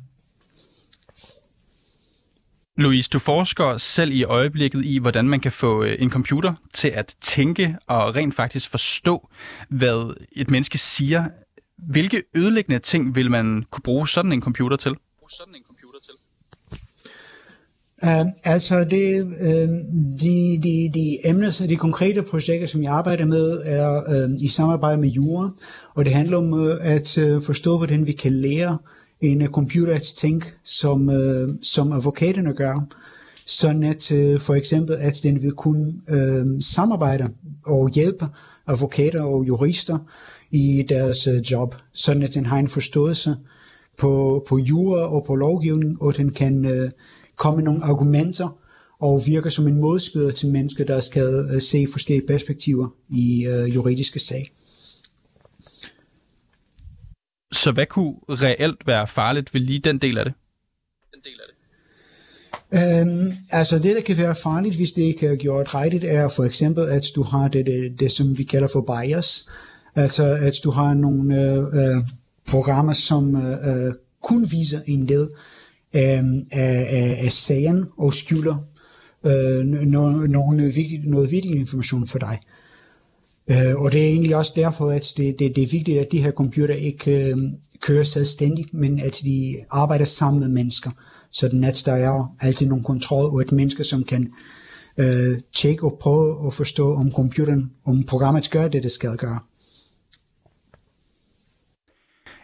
Louise, 2.77 3.11
du 3.13 3.19
forsker 3.19 3.77
selv 3.77 4.13
i 4.13 4.25
øjeblikket 4.25 4.85
i, 4.85 4.99
hvordan 4.99 5.29
man 5.29 5.41
kan 5.41 5.53
få 5.53 5.85
øh, 5.85 5.97
en 5.99 6.11
computer 6.11 6.55
til 6.75 6.89
at 6.89 7.15
tænke 7.21 7.77
og 7.87 8.17
rent 8.17 8.35
faktisk 8.35 8.71
forstå, 8.71 9.29
hvad 9.69 10.17
et 10.33 10.51
menneske 10.51 10.79
siger. 10.79 11.25
Hvilke 11.79 12.23
ødelæggende 12.35 12.79
ting 12.79 13.15
vil 13.15 13.31
man 13.31 13.65
kunne 13.71 13.83
bruge 13.83 14.09
sådan 14.09 14.33
en 14.33 14.43
computer 14.43 14.77
til? 14.77 14.95
Sådan 15.31 15.55
en 15.55 15.63
computer 15.67 15.99
til? 16.03 16.15
Uh, 18.03 18.33
altså 18.45 18.85
det, 18.85 19.25
uh, 19.25 19.69
de, 20.21 20.61
de, 20.63 20.91
de 20.95 21.19
emner, 21.25 21.67
de 21.69 21.77
konkrete 21.77 22.23
projekter, 22.23 22.67
som 22.67 22.83
jeg 22.83 22.93
arbejder 22.93 23.25
med, 23.25 23.63
er 23.65 24.03
uh, 24.27 24.43
i 24.45 24.49
samarbejde 24.49 25.01
med 25.01 25.09
Jura, 25.09 25.51
og 25.95 26.05
det 26.05 26.15
handler 26.15 26.37
om 26.37 26.53
uh, 26.53 26.71
at 26.81 27.19
uh, 27.19 27.43
forstå, 27.43 27.77
hvordan 27.77 28.07
vi 28.07 28.13
kan 28.13 28.33
lære 28.33 28.79
en 29.21 29.43
øh, 29.43 29.49
computer 29.49 29.95
at 29.95 30.03
tænke, 30.03 30.47
som, 30.65 31.11
øh, 31.11 31.49
som 31.63 31.93
advokaterne 31.93 32.55
gør, 32.55 32.87
sådan 33.47 33.83
at 33.83 34.13
øh, 34.13 34.41
for 34.41 34.55
eksempel, 34.55 34.97
at 34.97 35.21
den 35.23 35.43
vil 35.43 35.53
kunne 35.53 35.95
øh, 36.09 36.63
samarbejde 36.63 37.29
og 37.65 37.91
hjælpe 37.91 38.27
advokater 38.67 39.23
og 39.23 39.47
jurister 39.47 39.99
i 40.51 40.85
deres 40.89 41.27
øh, 41.27 41.51
job, 41.51 41.75
sådan 41.93 42.23
at 42.23 42.35
den 42.35 42.47
har 42.47 42.59
en 42.59 42.69
forståelse 42.69 43.37
på, 43.99 44.45
på 44.49 44.59
jura 44.59 45.01
og 45.01 45.25
på 45.27 45.35
lovgivning, 45.35 46.03
og 46.03 46.17
den 46.17 46.31
kan 46.31 46.65
øh, 46.65 46.91
komme 47.37 47.57
med 47.57 47.65
nogle 47.65 47.85
argumenter 47.85 48.57
og 49.01 49.23
virker 49.27 49.51
som 49.51 49.67
en 49.69 49.81
modspiller 49.81 50.31
til 50.31 50.49
mennesker, 50.49 50.85
der 50.85 51.01
skal 51.01 51.49
øh, 51.55 51.61
se 51.61 51.87
forskellige 51.93 52.27
perspektiver 52.27 52.89
i 53.09 53.47
øh, 53.47 53.75
juridiske 53.75 54.19
sag. 54.19 54.53
Så 57.53 57.73
hvad 57.73 57.87
kunne 57.87 58.15
reelt 58.29 58.87
være 58.87 59.07
farligt 59.07 59.55
ved 59.55 59.61
lige 59.61 59.79
den 59.79 59.99
del 59.99 60.19
af 60.19 60.25
det? 60.25 60.35
Den 61.15 61.21
del 61.25 61.41
af 61.41 61.47
det. 61.49 61.57
Um, 62.73 63.33
altså 63.51 63.79
det, 63.79 63.97
der 63.97 64.03
kan 64.03 64.17
være 64.17 64.35
farligt, 64.35 64.77
hvis 64.77 64.93
det 64.93 65.03
ikke 65.03 65.27
er 65.27 65.37
gjort 65.37 65.75
rigtigt, 65.75 66.05
er 66.05 66.29
for 66.29 66.45
eksempel, 66.45 66.85
at 66.85 67.05
du 67.15 67.23
har 67.23 67.49
det, 67.49 67.67
det, 67.67 68.01
det 68.01 68.13
som 68.13 68.39
vi 68.39 68.43
kalder 68.43 68.69
for 68.69 68.81
bias. 68.81 69.49
Altså 69.95 70.25
at 70.25 70.55
du 70.65 70.71
har 70.71 70.95
nogle 70.95 71.61
uh, 71.61 72.07
programmer, 72.49 72.93
som 72.93 73.35
uh, 73.35 73.93
kun 74.23 74.47
viser 74.51 74.81
en 74.87 75.09
del 75.09 75.21
um, 75.21 76.45
af, 76.53 76.87
af, 76.91 77.19
af 77.25 77.33
sagen 77.33 77.85
og 77.99 78.15
skylder 78.15 78.57
uh, 79.23 79.31
noget, 79.65 80.31
noget, 80.31 80.77
vigtigt, 80.77 81.07
noget 81.07 81.31
vigtig 81.31 81.51
information 81.51 82.07
for 82.07 82.19
dig. 82.19 82.39
Øh, 83.51 83.75
og 83.77 83.93
det 83.93 84.01
er 84.01 84.07
egentlig 84.07 84.37
også 84.37 84.53
derfor, 84.57 84.91
at 84.91 85.13
det, 85.17 85.39
det, 85.39 85.57
det 85.57 85.63
er 85.63 85.69
vigtigt, 85.71 86.01
at 86.01 86.13
de 86.13 86.23
her 86.23 86.33
computer 86.33 86.75
ikke 86.75 87.31
øh, 87.31 87.37
kører 87.81 88.03
selvstændigt, 88.03 88.75
men 88.75 89.01
at 89.01 89.21
de 89.25 89.57
arbejder 89.71 90.05
sammen 90.05 90.41
med 90.41 90.49
mennesker. 90.49 90.91
Sådan 91.31 91.65
at 91.65 91.83
der 91.87 91.93
er 91.93 92.37
altid 92.41 92.67
nogle 92.67 92.85
kontrol, 92.85 93.25
og 93.25 93.41
et 93.41 93.53
menneske, 93.53 93.85
som 93.85 94.05
kan 94.05 94.33
øh, 94.99 95.41
tjekke 95.55 95.85
og 95.85 95.99
prøve 96.01 96.47
at 96.47 96.53
forstå, 96.53 96.95
om 96.95 97.13
computeren, 97.13 97.71
om 97.85 98.03
programmet 98.03 98.51
gør 98.51 98.69
det, 98.69 98.83
det 98.83 98.91
skal 98.91 99.17
gøre. 99.17 99.39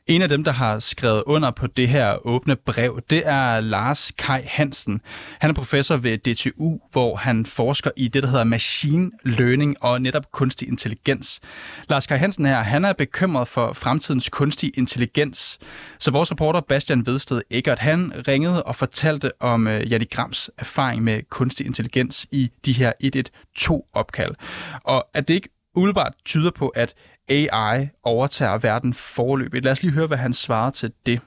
En 0.07 0.23
af 0.23 0.29
dem, 0.29 0.45
der 0.45 0.53
har 0.53 0.79
skrevet 0.79 1.23
under 1.27 1.51
på 1.51 1.67
det 1.67 1.89
her 1.89 2.27
åbne 2.27 2.57
brev, 2.57 3.01
det 3.11 3.23
er 3.27 3.61
Lars 3.61 4.13
Kai 4.19 4.43
Hansen. 4.45 5.01
Han 5.41 5.51
er 5.51 5.55
professor 5.55 5.97
ved 5.97 6.19
DTU, 6.19 6.79
hvor 6.93 7.17
han 7.17 7.47
forsker 7.47 7.91
i 7.97 8.09
det, 8.09 8.23
der 8.23 8.29
hedder 8.29 8.45
machine 8.45 9.11
learning 9.25 9.77
og 9.83 10.03
netop 10.03 10.33
kunstig 10.33 10.69
intelligens. 10.69 11.41
Lars 11.89 12.07
Kai 12.07 12.19
Hansen 12.19 12.47
her, 12.47 12.61
han 12.61 12.85
er 12.85 12.93
bekymret 12.93 13.49
for 13.49 13.73
fremtidens 13.73 14.29
kunstig 14.29 14.79
intelligens. 14.79 15.59
Så 15.99 16.11
vores 16.11 16.31
reporter 16.31 16.61
Bastian 16.61 17.07
Vedsted 17.07 17.43
Eggert, 17.51 17.79
han 17.79 18.13
ringede 18.29 18.63
og 18.63 18.77
fortalte 18.77 19.31
om 19.41 19.69
øh, 19.69 19.81
uh, 19.81 19.93
Janne 19.93 20.07
Grams 20.07 20.51
erfaring 20.59 21.03
med 21.03 21.23
kunstig 21.31 21.67
intelligens 21.67 22.27
i 22.31 22.51
de 22.65 22.73
her 22.73 22.93
112-opkald. 23.05 24.35
Og 24.85 25.07
at 25.15 25.29
det 25.29 25.35
ikke 25.35 25.49
umiddelbart 25.75 26.13
tyder 26.25 26.51
på, 26.51 26.69
at 26.69 26.95
AI 27.29 27.87
overtager 28.03 28.59
verden 28.59 28.95
forløbigt. 28.95 29.65
Lad 29.65 29.73
os 29.73 29.83
lige 29.83 29.93
høre, 29.93 30.07
hvad 30.07 30.19
han 30.19 30.35
svarer 30.35 30.71
til 30.71 30.93
det. 31.07 31.21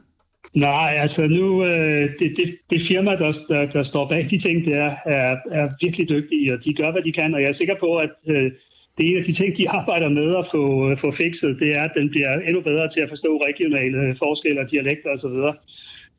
Nej, 0.54 0.94
altså 0.98 1.28
nu, 1.28 1.66
øh, 1.66 2.10
det, 2.20 2.34
det, 2.38 2.58
det 2.70 2.82
firma, 2.88 3.12
der, 3.12 3.32
der, 3.50 3.66
der 3.66 3.84
står 3.84 4.08
bag 4.08 4.28
de 4.30 4.40
ting, 4.40 4.66
der 4.66 4.96
er, 5.06 5.38
er 5.52 5.68
virkelig 5.82 6.10
dygtige, 6.10 6.54
og 6.54 6.64
de 6.66 6.74
gør, 6.74 6.92
hvad 6.92 7.02
de 7.02 7.12
kan, 7.12 7.34
og 7.34 7.42
jeg 7.42 7.50
er 7.50 7.54
sikker 7.54 7.76
på, 7.80 7.96
at 7.96 8.10
øh, 8.28 8.52
det 8.98 9.06
er 9.06 9.12
en 9.12 9.18
af 9.18 9.24
de 9.24 9.34
ting, 9.34 9.58
de 9.58 9.70
arbejder 9.80 10.10
med 10.10 10.36
at 10.36 10.46
få, 10.52 10.96
få 10.96 11.12
fikset, 11.12 11.60
det 11.60 11.78
er, 11.78 11.84
at 11.84 11.92
den 11.98 12.10
bliver 12.10 12.34
endnu 12.34 12.62
bedre 12.62 12.90
til 12.90 13.02
at 13.02 13.10
forstå 13.10 13.42
regionale 13.48 14.16
forskelle, 14.16 14.68
dialekter 14.72 15.10
osv. 15.10 15.38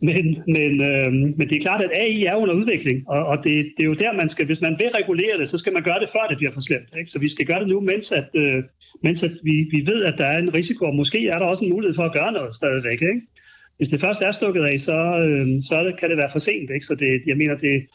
Men, 0.02 0.42
men, 0.46 0.72
øh, 0.90 1.12
men 1.12 1.48
det 1.48 1.56
er 1.56 1.60
klart, 1.60 1.80
at 1.80 1.90
AI 1.94 2.24
er 2.24 2.36
under 2.36 2.54
udvikling, 2.54 3.08
og, 3.08 3.26
og 3.26 3.36
det, 3.44 3.72
det 3.76 3.82
er 3.82 3.86
jo 3.86 3.94
der, 3.94 4.12
man 4.12 4.28
skal, 4.28 4.46
hvis 4.46 4.60
man 4.60 4.76
vil 4.78 4.88
regulere 4.88 5.38
det, 5.38 5.48
så 5.48 5.58
skal 5.58 5.72
man 5.72 5.82
gøre 5.82 6.00
det, 6.00 6.08
før 6.12 6.26
det 6.28 6.36
bliver 6.36 6.52
for 6.52 6.60
slemt. 6.60 6.88
Ikke? 6.98 7.10
Så 7.10 7.18
vi 7.18 7.28
skal 7.28 7.46
gøre 7.46 7.60
det 7.60 7.68
nu, 7.68 7.80
mens, 7.80 8.12
at, 8.12 8.28
øh, 8.34 8.62
mens 9.02 9.22
at 9.22 9.30
vi, 9.42 9.68
vi 9.70 9.86
ved, 9.86 10.04
at 10.04 10.14
der 10.18 10.26
er 10.26 10.38
en 10.38 10.54
risiko, 10.54 10.84
og 10.84 10.94
måske 10.94 11.28
er 11.28 11.38
der 11.38 11.46
også 11.46 11.64
en 11.64 11.70
mulighed 11.70 11.94
for 11.94 12.02
at 12.02 12.12
gøre 12.12 12.32
noget 12.32 12.54
stadigvæk. 12.54 13.02
Ikke? 13.02 13.20
Hvis 13.76 13.88
det 13.88 14.00
først 14.00 14.22
er 14.22 14.32
stukket 14.32 14.64
af, 14.64 14.80
så, 14.80 14.98
øh, 15.26 15.62
så 15.62 15.92
kan 16.00 16.10
det 16.10 16.16
være 16.16 16.32
for 16.32 16.38
sent. 16.38 16.70
Ikke? 16.70 16.86
Så 16.86 16.94
det, 16.94 17.22
jeg 17.26 17.36
mener, 17.36 17.56
det, 17.56 17.86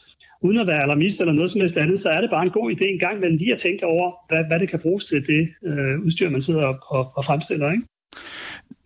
uden 0.42 0.58
at 0.58 0.66
være 0.66 0.82
alarmist 0.82 1.20
eller 1.20 1.32
noget 1.32 1.50
som 1.50 1.60
helst 1.60 1.76
andet, 1.76 2.00
så 2.00 2.08
er 2.08 2.20
det 2.20 2.30
bare 2.30 2.44
en 2.44 2.50
god 2.50 2.72
idé 2.72 2.84
en 2.84 2.98
gang 2.98 3.16
imellem 3.16 3.38
lige 3.38 3.54
at 3.54 3.60
tænke 3.60 3.86
over, 3.86 4.12
hvad, 4.28 4.44
hvad 4.44 4.60
det 4.60 4.68
kan 4.68 4.78
bruges 4.78 5.04
til 5.04 5.26
det 5.26 5.48
øh, 5.66 6.00
udstyr, 6.04 6.30
man 6.30 6.42
sidder 6.42 6.64
og, 6.66 6.78
og, 6.88 7.12
og 7.16 7.24
fremstiller. 7.24 7.72
Ikke? 7.72 7.84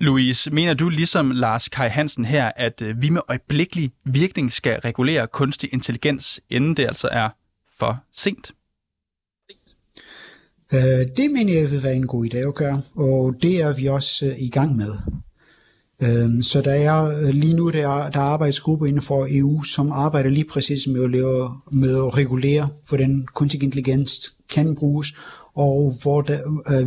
Louise, 0.00 0.50
mener 0.50 0.74
du 0.74 0.88
ligesom 0.88 1.30
Lars 1.30 1.68
Kai 1.68 1.88
Hansen 1.88 2.24
her, 2.24 2.52
at 2.56 2.82
øh, 2.82 3.02
vi 3.02 3.10
med 3.10 3.20
øjeblikkelig 3.28 3.92
virkning 4.04 4.52
skal 4.52 4.80
regulere 4.80 5.26
kunstig 5.26 5.70
intelligens, 5.72 6.40
inden 6.50 6.76
det 6.76 6.86
altså 6.86 7.08
er 7.12 7.28
for 7.78 8.04
sent? 8.12 8.52
Øh, 10.74 10.80
det 11.16 11.30
mener 11.32 11.60
jeg 11.60 11.70
vil 11.70 11.82
være 11.82 11.94
en 11.94 12.06
god 12.06 12.26
idé 12.26 12.36
at 12.36 12.54
gøre, 12.54 12.82
og 12.94 13.34
det 13.42 13.56
er 13.56 13.72
vi 13.72 13.86
også 13.86 14.26
øh, 14.26 14.42
i 14.42 14.48
gang 14.48 14.76
med. 14.76 14.92
Øhm, 16.02 16.42
så 16.42 16.60
der 16.60 16.72
er 16.72 17.30
lige 17.32 17.54
nu 17.54 17.70
der, 17.70 17.88
er, 17.88 18.10
der 18.10 18.20
er 18.20 18.24
arbejdsgrupper 18.24 18.86
inden 18.86 19.02
for 19.02 19.28
EU, 19.30 19.62
som 19.62 19.92
arbejder 19.92 20.30
lige 20.30 20.44
præcis 20.44 20.86
med 20.86 21.04
at, 21.04 21.10
lave, 21.10 21.50
med 21.72 21.96
at 21.96 22.16
regulere, 22.16 22.68
hvordan 22.88 23.26
kunstig 23.34 23.62
intelligens 23.62 24.34
kan 24.50 24.76
bruges, 24.76 25.14
og 25.54 25.92
hvor 26.02 26.20
der, 26.20 26.40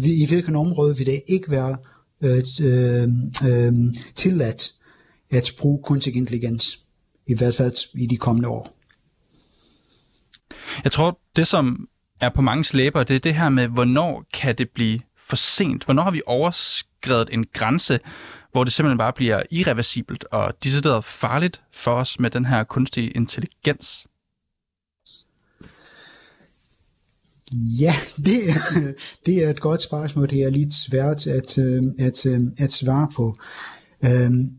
i 0.03 0.27
hvilken 0.27 0.55
område 0.55 0.97
vil 0.97 1.05
det 1.05 1.21
ikke 1.27 1.51
være 1.51 1.77
Øh, 2.23 2.43
øh, 2.63 3.09
øh, 3.47 3.73
tilladt 4.15 4.71
at 5.31 5.51
bruge 5.57 5.83
kunstig 5.83 6.15
intelligens, 6.15 6.79
i 7.27 7.37
hvert 7.37 7.55
fald 7.55 7.73
i 7.95 8.05
de 8.05 8.17
kommende 8.17 8.49
år. 8.49 8.75
Jeg 10.83 10.91
tror, 10.91 11.19
det 11.35 11.47
som 11.47 11.87
er 12.21 12.29
på 12.29 12.41
mange 12.41 12.63
slæber, 12.63 13.03
det 13.03 13.15
er 13.15 13.19
det 13.19 13.35
her 13.35 13.49
med, 13.49 13.67
hvornår 13.67 14.25
kan 14.33 14.55
det 14.57 14.69
blive 14.69 14.99
for 15.27 15.35
sent? 15.35 15.83
Hvornår 15.85 16.03
har 16.03 16.11
vi 16.11 16.21
overskrevet 16.25 17.29
en 17.31 17.45
grænse, 17.53 17.99
hvor 18.51 18.63
det 18.63 18.73
simpelthen 18.73 18.97
bare 18.97 19.13
bliver 19.13 19.43
irreversibelt 19.51 20.23
og 20.23 20.63
decideret 20.63 21.05
farligt 21.05 21.61
for 21.73 21.91
os 21.91 22.19
med 22.19 22.29
den 22.29 22.45
her 22.45 22.63
kunstige 22.63 23.09
intelligens? 23.09 24.07
Ja, 27.53 27.93
det, 28.17 28.41
det 29.25 29.43
er 29.43 29.49
et 29.49 29.61
godt 29.61 29.81
spørgsmål. 29.81 30.29
Det 30.29 30.43
er 30.43 30.49
lidt 30.49 30.73
svært 30.73 31.27
at, 31.27 31.57
øhm, 31.57 31.91
at, 31.99 32.25
øhm, 32.25 32.53
at 32.57 32.71
svare 32.71 33.07
på. 33.15 33.37
Øhm, 34.05 34.51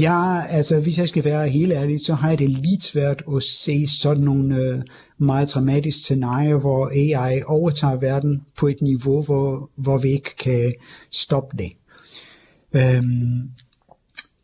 ja, 0.00 0.42
altså 0.46 0.80
hvis 0.80 0.98
jeg 0.98 1.08
skal 1.08 1.24
være 1.24 1.48
helt 1.48 1.72
ærlig, 1.72 2.00
så 2.00 2.14
har 2.14 2.28
jeg 2.28 2.38
det 2.38 2.48
lidt 2.48 2.82
svært 2.82 3.22
at 3.36 3.42
se 3.42 3.86
sådan 3.86 4.24
nogle 4.24 4.56
øh, 4.56 4.82
meget 5.18 5.50
dramatiske 5.50 6.00
scenarier, 6.00 6.56
hvor 6.56 6.88
AI 6.88 7.42
overtager 7.46 7.96
verden 7.96 8.42
på 8.56 8.66
et 8.66 8.82
niveau, 8.82 9.22
hvor, 9.22 9.70
hvor 9.76 9.98
vi 9.98 10.08
ikke 10.08 10.36
kan 10.36 10.74
stoppe 11.10 11.56
det. 11.56 11.72
Øhm, 12.76 13.50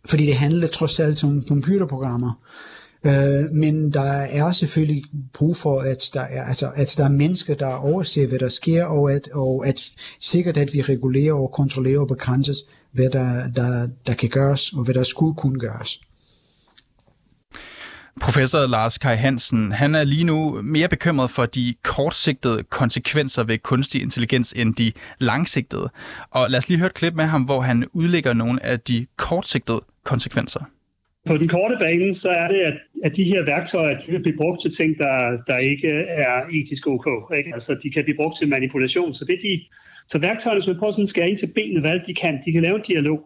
fordi 0.05 0.27
det 0.27 0.35
handler 0.35 0.67
trods 0.67 1.01
alt 1.01 1.25
om 1.25 1.45
computerprogrammer. 1.49 2.31
Øh, 2.31 2.80
Øh, 3.05 3.51
men 3.53 3.93
der 3.93 4.11
er 4.11 4.53
selvfølgelig 4.53 5.05
brug 5.33 5.57
for, 5.57 5.81
at 5.81 6.11
der 6.15 6.21
er, 6.21 6.45
altså, 6.45 6.71
at 6.75 6.95
der 6.97 7.05
er 7.05 7.09
mennesker, 7.09 7.55
der 7.55 7.67
overser, 7.67 8.27
hvad 8.27 8.39
der 8.39 8.49
sker, 8.49 8.85
og 8.85 9.13
at, 9.13 9.29
og 9.33 9.67
at 9.67 9.81
sikkert, 10.21 10.57
at 10.57 10.75
vi 10.75 10.83
regulerer 10.83 11.35
og 11.35 11.53
kontrollerer 11.53 12.01
og 12.01 12.09
begrænser, 12.09 12.55
hvad 12.93 13.11
der, 13.11 13.49
der, 13.49 13.89
der 14.07 14.15
kan 14.15 14.29
gøres, 14.29 14.73
og 14.73 14.85
hvad 14.85 14.95
der 14.95 15.03
skulle 15.03 15.35
kunne 15.35 15.61
gøres. 15.61 16.01
Professor 18.21 18.67
Lars 18.67 18.99
Kai 18.99 19.17
Hansen, 19.17 19.73
han 19.73 19.95
er 19.95 20.05
lige 20.05 20.25
nu 20.25 20.63
mere 20.63 20.89
bekymret 20.89 21.31
for 21.31 21.47
de 21.47 21.75
kortsigtede 21.83 22.63
konsekvenser 22.63 23.45
ved 23.45 23.59
kunstig 23.59 24.03
intelligens 24.03 24.53
end 24.57 24.75
de 24.75 24.93
langsigtede. 25.19 25.91
Og 26.31 26.51
lad 26.51 26.59
os 26.59 26.69
lige 26.69 26.79
høre 26.79 26.87
et 26.87 26.95
klip 26.95 27.15
med 27.15 27.25
ham, 27.25 27.43
hvor 27.43 27.61
han 27.61 27.85
udlægger 27.93 28.33
nogle 28.33 28.67
af 28.67 28.81
de 28.81 29.07
kortsigtede 29.17 29.81
konsekvenser. 30.05 30.61
På 31.27 31.37
den 31.37 31.49
korte 31.49 31.77
bane, 31.81 32.15
så 32.15 32.29
er 32.29 32.49
det, 32.49 32.61
at, 32.61 32.75
at 33.05 33.17
de 33.17 33.25
her 33.25 33.45
værktøjer, 33.45 33.99
de 33.99 34.11
kan 34.11 34.23
blive 34.23 34.37
brugt 34.37 34.61
til 34.61 34.71
ting, 34.71 34.99
der, 34.99 35.37
der 35.47 35.57
ikke 35.57 35.89
er 36.09 36.43
etisk 36.53 36.87
ok. 36.87 37.09
Ikke? 37.37 37.51
Altså, 37.55 37.79
de 37.83 37.91
kan 37.91 38.05
blive 38.05 38.17
brugt 38.17 38.39
til 38.39 38.49
manipulation. 38.49 39.15
Så, 39.15 39.25
det 39.25 39.39
de, 39.43 39.61
så 40.09 40.19
værktøjerne, 40.19 40.63
som 40.63 40.75
vi 40.75 40.79
prøver 40.79 40.93
sådan 40.93 41.07
skal 41.07 41.21
skære 41.21 41.31
ind 41.31 41.39
til 41.39 41.53
benene, 41.55 41.81
hvad 41.81 42.01
de 42.07 42.15
kan, 42.15 42.41
de 42.45 42.53
kan 42.53 42.63
lave 42.63 42.77
en 42.77 42.83
dialog. 42.83 43.21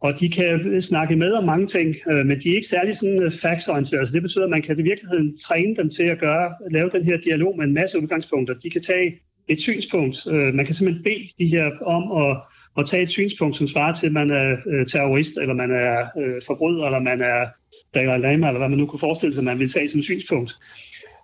Og 0.00 0.20
de 0.20 0.28
kan 0.28 0.82
snakke 0.82 1.16
med 1.16 1.32
om 1.32 1.44
mange 1.44 1.66
ting, 1.66 1.96
øh, 2.10 2.26
men 2.26 2.40
de 2.40 2.50
er 2.50 2.54
ikke 2.54 2.68
særlig 2.68 2.96
sådan 2.96 3.22
øh, 3.22 3.32
factsorienterede. 3.42 4.06
Så 4.06 4.12
det 4.12 4.22
betyder, 4.22 4.44
at 4.44 4.50
man 4.50 4.62
kan 4.62 4.78
i 4.78 4.82
virkeligheden 4.82 5.36
træne 5.36 5.76
dem 5.76 5.90
til 5.90 6.02
at 6.02 6.18
gøre, 6.18 6.54
lave 6.70 6.90
den 6.90 7.04
her 7.04 7.16
dialog 7.16 7.56
med 7.56 7.64
en 7.64 7.74
masse 7.74 8.02
udgangspunkter. 8.02 8.54
De 8.54 8.70
kan 8.70 8.82
tage 8.82 9.14
et 9.48 9.60
synspunkt. 9.60 10.26
Øh, 10.30 10.54
man 10.54 10.66
kan 10.66 10.74
simpelthen 10.74 11.04
bede 11.04 11.28
de 11.38 11.46
her 11.46 11.70
om 11.96 12.04
at 12.22 12.36
at 12.78 12.86
tage 12.86 13.02
et 13.02 13.10
synspunkt, 13.10 13.56
som 13.56 13.68
svarer 13.68 13.94
til, 13.94 14.06
at 14.06 14.12
man 14.12 14.30
er 14.30 14.56
øh, 14.72 14.86
terrorist, 14.86 15.38
eller 15.38 15.54
man 15.54 15.70
er 15.70 16.06
øh, 16.18 16.42
forbryder, 16.46 16.84
eller 16.84 17.00
man 17.00 17.20
er 17.20 17.46
Dalai 17.94 18.18
Lama, 18.18 18.48
eller 18.48 18.58
hvad 18.58 18.68
man 18.68 18.78
nu 18.78 18.86
kunne 18.86 19.00
forestille 19.00 19.34
sig, 19.34 19.44
man 19.44 19.58
vil 19.58 19.68
tage 19.68 19.88
som 19.88 20.02
synspunkt. 20.02 20.52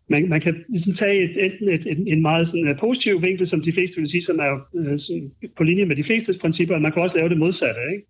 Man, 0.09 0.29
man 0.29 0.41
kan 0.41 0.65
ligesom 0.69 0.95
tage 0.95 1.23
et, 1.23 1.45
enten 1.45 1.69
et, 1.69 1.87
et, 1.87 2.13
en 2.13 2.23
meget 2.23 2.49
sådan, 2.49 2.69
uh, 2.69 2.79
positiv 2.79 3.23
vinkel, 3.23 3.47
som 3.47 3.63
de 3.63 3.73
fleste 3.73 4.01
vil 4.01 4.11
sige, 4.11 4.23
som 4.23 4.39
er 4.39 4.53
uh, 4.73 4.99
sådan, 4.99 5.31
på 5.57 5.63
linje 5.65 5.85
med 5.85 5.97
de 5.97 6.05
fleste 6.05 6.33
principper, 6.41 6.75
og 6.75 6.83
man 6.83 6.93
kan 6.93 7.03
også 7.03 7.17
lave 7.17 7.29
det 7.29 7.39
modsatte. 7.39 7.81
Ikke? 7.93 8.07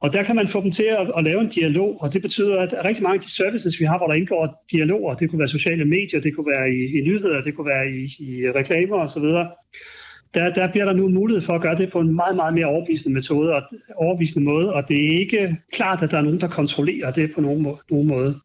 Og 0.00 0.12
der 0.12 0.22
kan 0.22 0.36
man 0.36 0.48
få 0.48 0.62
dem 0.62 0.70
til 0.70 0.82
at, 0.82 1.12
at 1.16 1.24
lave 1.24 1.40
en 1.40 1.48
dialog, 1.48 2.02
og 2.02 2.12
det 2.12 2.22
betyder, 2.22 2.60
at 2.60 2.84
rigtig 2.84 3.02
mange 3.02 3.14
af 3.14 3.20
de 3.20 3.34
services, 3.34 3.80
vi 3.80 3.84
har, 3.84 3.98
hvor 3.98 4.06
der 4.06 4.14
indgår 4.14 4.64
dialoger, 4.72 5.14
det 5.14 5.30
kunne 5.30 5.38
være 5.38 5.48
sociale 5.48 5.84
medier, 5.84 6.20
det 6.20 6.34
kunne 6.34 6.46
være 6.46 6.70
i, 6.70 6.98
i 6.98 7.00
nyheder, 7.00 7.42
det 7.42 7.54
kunne 7.54 7.66
være 7.66 7.90
i, 7.90 8.02
i 8.18 8.50
reklamer 8.50 8.96
osv., 8.96 9.28
der, 10.34 10.52
der 10.54 10.70
bliver 10.70 10.84
der 10.84 10.92
nu 10.92 11.08
mulighed 11.08 11.42
for 11.42 11.52
at 11.52 11.60
gøre 11.60 11.76
det 11.76 11.92
på 11.92 12.00
en 12.00 12.14
meget, 12.14 12.36
meget 12.36 12.54
mere 12.54 12.66
overbevisende 12.66 13.14
metode 13.14 13.54
og 13.54 13.62
overbevisende 13.96 14.44
måde, 14.44 14.72
og 14.72 14.88
det 14.88 15.06
er 15.06 15.18
ikke 15.18 15.56
klart, 15.72 16.02
at 16.02 16.10
der 16.10 16.18
er 16.18 16.22
nogen, 16.22 16.40
der 16.40 16.48
kontrollerer 16.48 17.10
det 17.10 17.32
på 17.34 17.40
nogen, 17.40 17.62
må, 17.62 17.80
nogen 17.90 18.08
måde. 18.08 18.40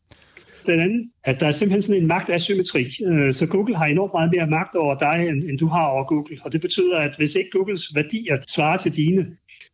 Den 0.65 0.79
anden, 0.79 1.11
at 1.23 1.39
der 1.39 1.47
er 1.47 1.51
simpelthen 1.51 1.81
sådan 1.81 2.01
en 2.01 2.07
magtasymmetri. 2.07 2.97
Øh, 3.05 3.33
så 3.33 3.47
Google 3.47 3.77
har 3.77 3.85
enormt 3.85 4.13
meget 4.13 4.31
mere 4.35 4.47
magt 4.47 4.75
over 4.75 4.99
dig, 4.99 5.27
end, 5.29 5.43
end 5.43 5.57
du 5.59 5.67
har 5.67 5.85
over 5.85 6.03
Google. 6.03 6.37
Og 6.41 6.51
det 6.51 6.61
betyder, 6.61 6.97
at 6.97 7.15
hvis 7.17 7.35
ikke 7.35 7.49
Googles 7.49 7.95
værdier 7.95 8.37
svarer 8.47 8.77
til 8.77 8.95
dine, 8.95 9.25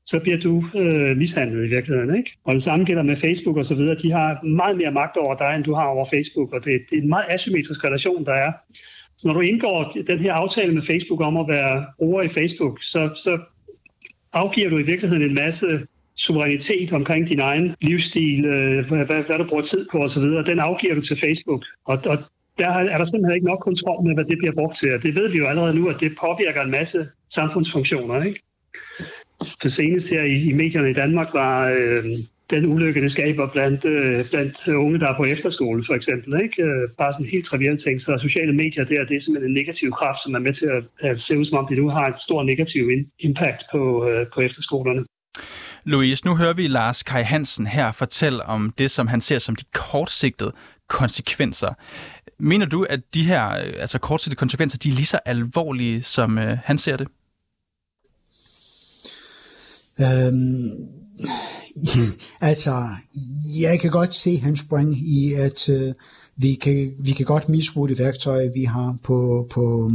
så 0.06 0.20
bliver 0.20 0.38
du 0.38 0.64
øh, 0.76 1.18
mishandlet 1.18 1.66
i 1.66 1.70
virkeligheden. 1.70 2.16
Ikke? 2.16 2.32
Og 2.44 2.54
det 2.54 2.64
samme 2.64 2.86
gælder 2.86 3.04
med 3.04 3.16
Facebook 3.16 3.58
og 3.58 3.66
så 3.66 3.76
videre. 3.76 3.96
De 3.96 4.12
har 4.12 4.44
meget 4.44 4.78
mere 4.78 4.92
magt 4.92 5.18
over 5.18 5.36
dig, 5.36 5.56
end 5.56 5.64
du 5.64 5.74
har 5.74 5.86
over 5.86 6.06
Facebook, 6.14 6.54
og 6.54 6.66
det, 6.66 6.82
det 6.90 6.98
er 6.98 7.02
en 7.02 7.10
meget 7.10 7.26
asymmetrisk 7.30 7.84
relation, 7.84 8.26
der 8.26 8.34
er. 8.34 8.52
Så 9.24 9.28
når 9.30 9.34
du 9.34 9.42
indgår 9.42 9.94
den 10.08 10.20
her 10.20 10.34
aftale 10.34 10.74
med 10.74 10.82
Facebook 10.82 11.22
om 11.22 11.38
at 11.38 11.48
være 11.48 11.86
bruger 11.98 12.22
i 12.22 12.30
Facebook, 12.30 12.80
så, 12.82 13.10
så 13.16 13.40
afgiver 14.34 14.70
du 14.70 14.78
i 14.78 14.84
virkeligheden 14.84 15.24
en 15.24 15.34
masse 15.34 15.88
suverænitet 16.16 16.94
omkring 16.94 17.28
din 17.28 17.40
egen 17.40 17.76
livsstil, 17.82 18.46
øh, 18.46 18.88
hvad, 18.88 19.06
hvad, 19.06 19.24
hvad 19.24 19.38
du 19.38 19.44
bruger 19.44 19.64
tid 19.64 19.86
på 19.92 19.98
osv., 19.98 20.24
den 20.24 20.60
afgiver 20.60 20.96
du 20.96 21.02
til 21.02 21.18
Facebook. 21.20 21.66
Og, 21.86 22.00
og 22.06 22.18
der 22.60 22.68
er 22.68 22.98
der 22.98 23.06
simpelthen 23.06 23.36
ikke 23.36 23.48
nok 23.48 23.60
kontrol 23.60 24.04
med, 24.06 24.14
hvad 24.14 24.26
det 24.26 24.38
bliver 24.38 24.54
brugt 24.54 24.78
til. 24.78 24.94
Og 24.94 25.04
det 25.04 25.16
ved 25.16 25.32
vi 25.32 25.38
jo 25.38 25.46
allerede 25.46 25.76
nu, 25.76 25.90
at 25.90 26.00
det 26.00 26.18
påvirker 26.20 26.62
en 26.62 26.72
masse 26.72 27.08
samfundsfunktioner. 27.30 28.24
Ikke? 28.24 28.40
Det 29.64 29.74
seneste 29.74 30.16
her 30.16 30.24
i, 30.24 30.50
i 30.50 30.54
medierne 30.54 30.90
i 30.90 30.94
Danmark 30.94 31.34
var 31.34 31.70
øh, 31.70 32.06
den 32.56 32.66
ulykke, 32.66 33.02
det 33.02 33.12
skaber 33.12 33.48
blandt, 33.48 33.86
øh, 33.86 34.26
blandt 34.30 34.68
unge, 34.68 35.00
der 35.00 35.08
er 35.08 35.18
på 35.18 35.24
efterskole, 35.24 35.84
for 35.86 35.94
eksempel. 35.94 36.42
Ikke? 36.44 36.64
Øh, 36.64 36.90
bare 36.98 37.14
sådan 37.14 37.26
helt 37.26 37.46
trivielt 37.46 37.82
ting. 37.82 38.02
Så 38.02 38.18
sociale 38.18 38.54
medier 38.54 38.84
der, 38.84 39.06
det 39.06 39.16
er 39.16 39.22
simpelthen 39.22 39.52
en 39.52 39.54
negativ 39.54 39.92
kraft, 39.92 40.24
som 40.24 40.36
er 40.36 40.40
med 40.40 40.54
til 40.54 40.66
at, 40.66 40.84
at 41.10 41.20
se 41.20 41.40
ud, 41.40 41.46
som 41.46 41.58
om 41.58 41.68
det 41.68 41.78
nu 41.78 41.90
har 41.90 42.08
et 42.08 42.20
stort 42.20 42.46
negativ 42.46 42.90
impact 43.20 43.64
på, 43.72 44.10
øh, 44.10 44.28
på 44.34 44.42
efterskolerne. 44.42 45.06
Louise, 45.86 46.26
nu 46.26 46.36
hører 46.36 46.54
vi 46.54 46.68
Lars 46.68 47.04
Kai 47.04 47.24
Hansen 47.24 47.68
her 47.68 47.92
fortælle 47.92 48.46
om 48.46 48.74
det, 48.78 48.92
som 48.92 49.08
han 49.08 49.22
ser 49.22 49.40
som 49.40 49.56
de 49.56 49.66
kortsigtede 49.74 50.52
konsekvenser. 50.90 51.74
Mener 52.40 52.66
du, 52.66 52.86
at 52.90 53.00
de 53.14 53.24
her 53.24 53.42
altså 53.80 54.00
kortsigtede 54.00 54.40
konsekvenser, 54.40 54.78
de 54.78 54.90
er 54.90 54.94
lige 54.94 55.06
så 55.06 55.20
alvorlige, 55.26 56.04
som 56.04 56.38
øh, 56.38 56.58
han 56.64 56.78
ser 56.78 56.98
det? 56.98 57.08
Øhm, 60.00 61.04
altså, 62.42 62.88
jeg 63.60 63.80
kan 63.80 63.92
godt 63.92 64.14
se 64.14 64.38
hans 64.38 64.64
point 64.64 64.98
i, 64.98 65.34
at 65.34 65.70
øh, 65.70 65.94
vi, 66.36 66.54
kan, 66.54 66.94
vi 67.00 67.12
kan 67.12 67.26
godt 67.26 67.50
misbruge 67.50 67.90
det 67.90 68.00
værktøj, 68.00 68.48
vi 68.54 68.64
har 68.64 68.98
på, 69.04 69.48
på, 69.52 69.92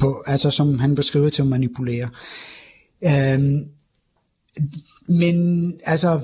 på 0.00 0.22
altså 0.26 0.50
som 0.50 0.78
han 0.78 0.94
beskriver 0.94 1.30
til 1.30 1.42
at 1.42 1.48
manipulere. 1.48 2.08
Øhm, 3.04 3.64
men 5.08 5.74
altså, 5.84 6.20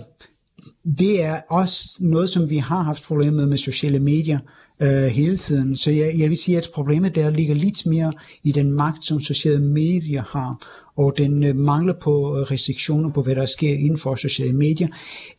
det 0.99 1.23
er 1.25 1.41
også 1.51 1.97
noget, 2.01 2.31
som 2.31 2.51
vi 2.51 2.57
har 2.57 2.83
haft 2.83 3.03
problemer 3.03 3.33
med 3.33 3.47
med 3.47 3.59
sociale 3.59 3.99
medier 3.99 4.39
øh, 4.81 5.05
hele 5.05 5.37
tiden. 5.37 5.77
Så 5.77 5.91
jeg, 5.91 6.15
jeg 6.19 6.31
vil 6.31 6.39
sige, 6.39 6.59
at 6.59 6.71
problemet 6.75 7.15
der 7.15 7.31
ligger 7.31 7.55
lidt 7.55 7.87
mere 7.87 8.13
i 8.43 8.53
den 8.53 8.73
magt, 8.73 9.05
som 9.05 9.21
sociale 9.21 9.63
medier 9.63 10.23
har, 10.23 10.67
og 10.97 11.15
den 11.19 11.45
øh, 11.45 11.57
mangler 11.57 11.95
på 12.03 12.39
øh, 12.39 12.43
restriktioner 12.43 13.11
på, 13.11 13.23
hvad 13.23 13.35
der 13.35 13.47
sker 13.47 13.75
inden 13.75 13.99
for 13.99 14.15
sociale 14.15 14.53
medier, 14.53 14.89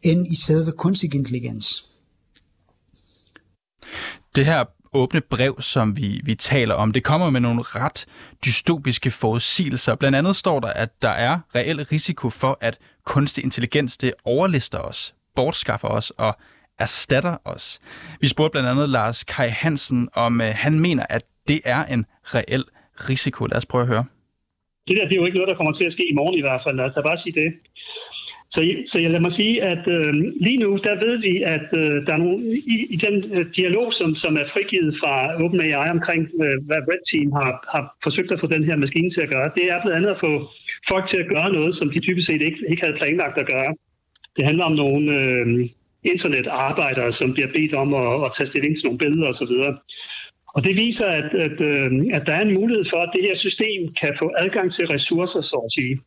end 0.03 0.31
i 0.31 0.35
selve 0.35 0.71
kunstig 0.71 1.15
intelligens. 1.15 1.85
Det 4.35 4.45
her 4.45 4.63
åbne 4.93 5.21
brev, 5.21 5.61
som 5.61 5.97
vi, 5.97 6.21
vi 6.23 6.35
taler 6.35 6.75
om, 6.75 6.91
det 6.91 7.03
kommer 7.03 7.29
med 7.29 7.41
nogle 7.41 7.61
ret 7.61 8.05
dystopiske 8.45 9.11
forudsigelser. 9.11 9.95
Blandt 9.95 10.15
andet 10.15 10.35
står 10.35 10.59
der, 10.59 10.67
at 10.67 11.01
der 11.01 11.09
er 11.09 11.39
reel 11.55 11.85
risiko 11.85 12.29
for, 12.29 12.57
at 12.61 12.77
kunstig 13.05 13.43
intelligens 13.43 13.97
det 13.97 14.13
overlister 14.23 14.79
os, 14.79 15.15
bortskaffer 15.35 15.87
os 15.87 16.11
og 16.17 16.37
erstatter 16.79 17.37
os. 17.45 17.79
Vi 18.21 18.27
spurgte 18.27 18.51
blandt 18.51 18.69
andet 18.69 18.89
Lars 18.89 19.23
Kai 19.23 19.47
Hansen, 19.47 20.09
om 20.13 20.41
øh, 20.41 20.53
han 20.55 20.79
mener, 20.79 21.05
at 21.09 21.23
det 21.47 21.61
er 21.65 21.85
en 21.85 22.05
reel 22.23 22.63
risiko. 23.09 23.45
Lad 23.45 23.57
os 23.57 23.65
prøve 23.65 23.81
at 23.81 23.87
høre 23.87 24.05
det 24.87 24.97
der 24.97 25.03
det 25.03 25.11
er 25.11 25.15
jo 25.15 25.25
ikke 25.25 25.37
noget, 25.37 25.49
der 25.49 25.55
kommer 25.55 25.73
til 25.73 25.85
at 25.85 25.91
ske 25.91 26.09
i 26.09 26.13
morgen 26.13 26.37
i 26.37 26.41
hvert 26.41 26.61
fald. 26.63 26.75
Lad 26.75 26.85
os 26.85 27.03
bare 27.03 27.17
sige 27.17 27.41
det. 27.41 27.53
Så, 28.49 28.75
så 28.87 28.99
jeg 28.99 29.11
lad 29.11 29.19
mig 29.19 29.31
sige, 29.31 29.63
at 29.63 29.87
øh, 29.87 30.13
lige 30.41 30.57
nu, 30.57 30.79
der 30.83 30.99
ved 30.99 31.17
vi, 31.17 31.41
at 31.41 31.67
øh, 31.73 32.05
der 32.05 32.13
er 32.13 32.17
nogle, 32.17 32.57
i, 32.57 32.87
i 32.89 32.95
den 32.95 33.15
øh, 33.33 33.45
dialog, 33.55 33.93
som, 33.93 34.15
som 34.15 34.37
er 34.37 34.45
frigivet 34.45 34.95
fra 34.99 35.43
OpenAI 35.43 35.89
omkring, 35.89 36.23
øh, 36.43 36.57
hvad 36.67 36.77
Red 36.89 37.03
Team 37.11 37.31
har, 37.31 37.51
har 37.73 37.95
forsøgt 38.03 38.31
at 38.31 38.39
få 38.39 38.47
den 38.47 38.63
her 38.63 38.75
maskine 38.75 39.09
til 39.11 39.21
at 39.21 39.29
gøre, 39.29 39.51
det 39.55 39.71
er 39.71 39.81
blandt 39.81 39.97
andet 39.97 40.09
at 40.09 40.19
få 40.19 40.49
folk 40.87 41.05
til 41.05 41.17
at 41.17 41.27
gøre 41.27 41.53
noget, 41.53 41.75
som 41.75 41.89
de 41.89 41.99
typisk 41.99 42.25
set 42.27 42.41
ikke, 42.41 42.57
ikke 42.69 42.81
havde 42.81 42.97
planlagt 42.97 43.37
at 43.37 43.47
gøre. 43.47 43.75
Det 44.37 44.45
handler 44.45 44.65
om 44.65 44.71
nogle 44.71 45.19
øh, 45.19 45.69
internetarbejdere, 46.03 47.13
som 47.13 47.33
bliver 47.33 47.47
bedt 47.47 47.73
om 47.73 47.93
at, 47.93 48.25
at 48.25 48.31
tage 48.37 48.47
stilling 48.47 48.77
til 48.77 48.85
nogle 48.85 48.99
billeder 48.99 49.27
osv. 49.27 49.55
Og 50.55 50.63
det 50.63 50.77
viser, 50.77 51.05
at, 51.05 51.33
at, 51.33 51.61
øh, 51.61 51.91
at 52.11 52.27
der 52.27 52.33
er 52.33 52.41
en 52.41 52.53
mulighed 52.53 52.85
for, 52.85 52.97
at 52.97 53.09
det 53.13 53.21
her 53.21 53.35
system 53.35 53.93
kan 54.01 54.15
få 54.19 54.31
adgang 54.37 54.71
til 54.71 54.87
ressourcer, 54.87 55.41
så 55.41 55.55
at 55.55 55.71
sige. 55.77 55.99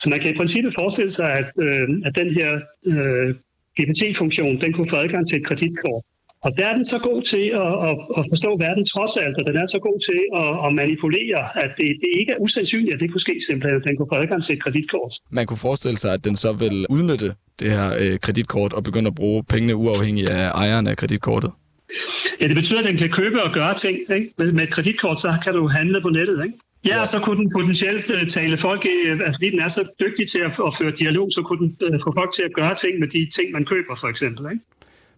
Så 0.00 0.10
man 0.10 0.20
kan 0.20 0.34
i 0.34 0.36
princippet 0.36 0.74
forestille 0.74 1.12
sig, 1.12 1.32
at, 1.32 1.50
øh, 1.58 1.88
at 2.04 2.16
den 2.16 2.30
her 2.38 2.60
øh, 2.86 3.34
GPT-funktion, 3.80 4.60
den 4.60 4.72
kunne 4.72 4.90
få 4.90 4.96
adgang 4.96 5.28
til 5.28 5.36
et 5.40 5.46
kreditkort. 5.46 6.02
Og 6.44 6.52
der 6.58 6.66
er 6.66 6.76
den 6.76 6.86
så 6.86 6.98
god 6.98 7.22
til 7.22 7.46
at, 7.64 7.72
at, 7.88 7.96
at 8.18 8.24
forstå 8.32 8.56
verden 8.56 8.84
trods 8.86 9.16
alt, 9.16 9.36
og 9.38 9.46
den 9.46 9.56
er 9.56 9.66
så 9.66 9.78
god 9.78 9.98
til 10.08 10.20
at, 10.42 10.66
at 10.66 10.74
manipulere, 10.74 11.64
at 11.64 11.70
det, 11.78 11.88
det 12.02 12.10
ikke 12.20 12.32
er 12.32 12.38
usandsynligt, 12.38 12.94
at 12.94 13.00
det 13.00 13.10
kunne 13.12 13.20
ske 13.20 13.40
simpelthen, 13.46 13.80
at 13.80 13.88
den 13.88 13.96
kunne 13.96 14.08
få 14.12 14.18
adgang 14.22 14.44
til 14.44 14.54
et 14.56 14.62
kreditkort. 14.62 15.12
Man 15.30 15.46
kunne 15.46 15.58
forestille 15.68 15.98
sig, 15.98 16.12
at 16.12 16.24
den 16.24 16.36
så 16.36 16.52
vil 16.52 16.86
udnytte 16.90 17.34
det 17.60 17.70
her 17.70 17.86
øh, 18.00 18.18
kreditkort 18.18 18.72
og 18.72 18.82
begynde 18.84 19.08
at 19.08 19.14
bruge 19.14 19.44
pengene 19.44 19.76
uafhængigt 19.76 20.28
af 20.28 20.50
ejeren 20.50 20.86
af 20.86 20.96
kreditkortet. 20.96 21.50
Ja, 22.40 22.48
det 22.48 22.56
betyder, 22.56 22.78
at 22.78 22.84
den 22.84 22.96
kan 22.96 23.10
købe 23.10 23.42
og 23.42 23.52
gøre 23.52 23.74
ting. 23.74 23.98
Ikke? 24.14 24.32
Med, 24.38 24.52
med 24.52 24.62
et 24.62 24.70
kreditkort, 24.70 25.20
så 25.20 25.34
kan 25.44 25.54
du 25.54 25.66
handle 25.66 26.00
på 26.00 26.08
nettet. 26.08 26.44
Ikke? 26.44 26.58
Ja, 26.86 27.00
og 27.00 27.06
så 27.06 27.18
kunne 27.18 27.36
den 27.36 27.50
potentielt 27.50 28.10
uh, 28.10 28.26
tale 28.28 28.58
folk, 28.58 28.86
uh, 28.86 29.18
fordi 29.34 29.50
den 29.50 29.60
er 29.60 29.68
så 29.68 29.88
dygtig 30.00 30.30
til 30.30 30.38
at, 30.38 30.50
at 30.66 30.76
føre 30.78 30.90
dialog, 30.90 31.28
så 31.32 31.42
kunne 31.42 31.58
den 31.58 31.94
uh, 31.94 32.00
få 32.04 32.12
folk 32.16 32.34
til 32.34 32.42
at 32.42 32.52
gøre 32.52 32.74
ting 32.74 32.98
med 32.98 33.08
de 33.08 33.30
ting, 33.36 33.52
man 33.52 33.64
køber, 33.64 33.96
for 34.00 34.08
eksempel. 34.08 34.52
Ikke? 34.52 34.64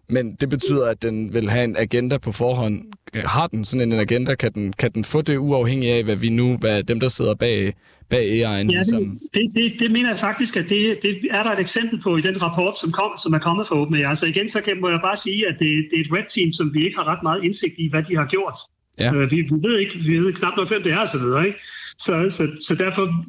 Men 0.09 0.35
det 0.35 0.49
betyder, 0.49 0.85
at 0.85 1.01
den 1.01 1.33
vil 1.33 1.49
have 1.49 1.63
en 1.63 1.77
agenda 1.77 2.17
på 2.17 2.31
forhånd. 2.31 2.83
Har 3.13 3.47
den 3.47 3.65
sådan 3.65 3.93
en 3.93 3.99
agenda? 3.99 4.35
Kan 4.35 4.51
den, 4.53 4.73
kan 4.73 4.91
den 4.91 5.03
få 5.03 5.21
det 5.21 5.37
uafhængigt 5.37 5.93
af, 5.93 6.03
hvad 6.03 6.15
vi 6.15 6.29
nu, 6.29 6.57
hvad 6.57 6.83
dem, 6.83 6.99
der 6.99 7.07
sidder 7.07 7.35
bag, 7.35 7.73
bag 8.09 8.25
AI'en? 8.25 8.45
Ja, 8.45 8.63
ligesom... 8.63 9.19
det, 9.33 9.51
det, 9.55 9.73
det, 9.79 9.91
mener 9.91 10.09
jeg 10.09 10.19
faktisk, 10.19 10.57
at 10.57 10.69
det, 10.69 10.99
det 11.01 11.27
er 11.31 11.43
der 11.43 11.51
et 11.51 11.59
eksempel 11.59 12.01
på 12.01 12.17
i 12.17 12.21
den 12.21 12.41
rapport, 12.41 12.79
som, 12.79 12.91
kom, 12.91 13.11
som 13.23 13.33
er 13.33 13.39
kommet 13.39 13.67
fra 13.67 13.79
OpenAI. 13.81 14.03
Altså 14.03 14.25
igen, 14.25 14.47
så 14.47 14.61
kan, 14.61 14.81
må 14.81 14.89
jeg 14.89 14.99
bare 15.03 15.17
sige, 15.17 15.47
at 15.47 15.55
det, 15.59 15.69
det 15.91 15.99
er 15.99 16.03
et 16.05 16.11
red 16.17 16.23
team, 16.35 16.53
som 16.53 16.73
vi 16.73 16.85
ikke 16.85 16.97
har 16.97 17.07
ret 17.07 17.23
meget 17.23 17.43
indsigt 17.43 17.75
i, 17.77 17.89
hvad 17.89 18.03
de 18.03 18.15
har 18.15 18.25
gjort. 18.25 18.57
Ja. 18.99 19.15
Øh, 19.15 19.31
vi, 19.31 19.35
vi, 19.35 19.67
ved 19.67 19.79
ikke, 19.79 19.97
vi 19.97 20.17
ved 20.17 20.33
knap 20.33 20.57
nok, 20.57 20.67
hvem 20.67 20.83
det 20.83 20.91
er, 20.91 20.97
og 20.97 21.07
så 21.07 21.19
videre. 21.19 21.47
Ikke? 21.47 21.59
Så, 21.97 22.27
så, 22.29 22.47
så 22.67 22.75
derfor 22.75 23.25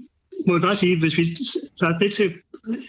må 0.47 0.55
jeg 0.55 0.63
bare 0.63 0.75
sige, 0.75 1.01
hvis 1.01 1.19
vi 1.19 1.25
tager 1.81 1.99
det 1.99 2.13
til 2.13 2.33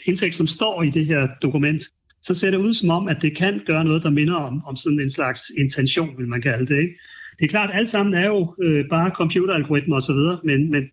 indsigt, 0.05 0.35
som 0.35 0.47
står 0.47 0.83
i 0.83 0.89
det 0.89 1.05
her 1.05 1.27
dokument, 1.41 1.83
så 2.21 2.33
ser 2.33 2.51
det 2.51 2.57
ud 2.57 2.73
som 2.73 2.89
om, 2.89 3.07
at 3.07 3.17
det 3.21 3.37
kan 3.37 3.61
gøre 3.65 3.85
noget, 3.85 4.03
der 4.03 4.09
minder 4.09 4.35
om, 4.35 4.61
om 4.65 4.75
sådan 4.75 4.99
en 4.99 5.11
slags 5.11 5.41
intention, 5.57 6.17
vil 6.17 6.27
man 6.27 6.41
kalde 6.41 6.65
det. 6.73 6.81
Ikke? 6.81 6.93
Det 7.39 7.45
er 7.45 7.49
klart, 7.49 7.69
at 7.69 7.79
alt 7.79 7.89
sammen 7.89 8.13
er 8.13 8.27
jo 8.27 8.55
øh, 8.61 8.85
bare 8.89 9.11
computeralgoritmer 9.15 9.95
osv., 9.95 10.47
men, 10.47 10.71
men 10.71 10.83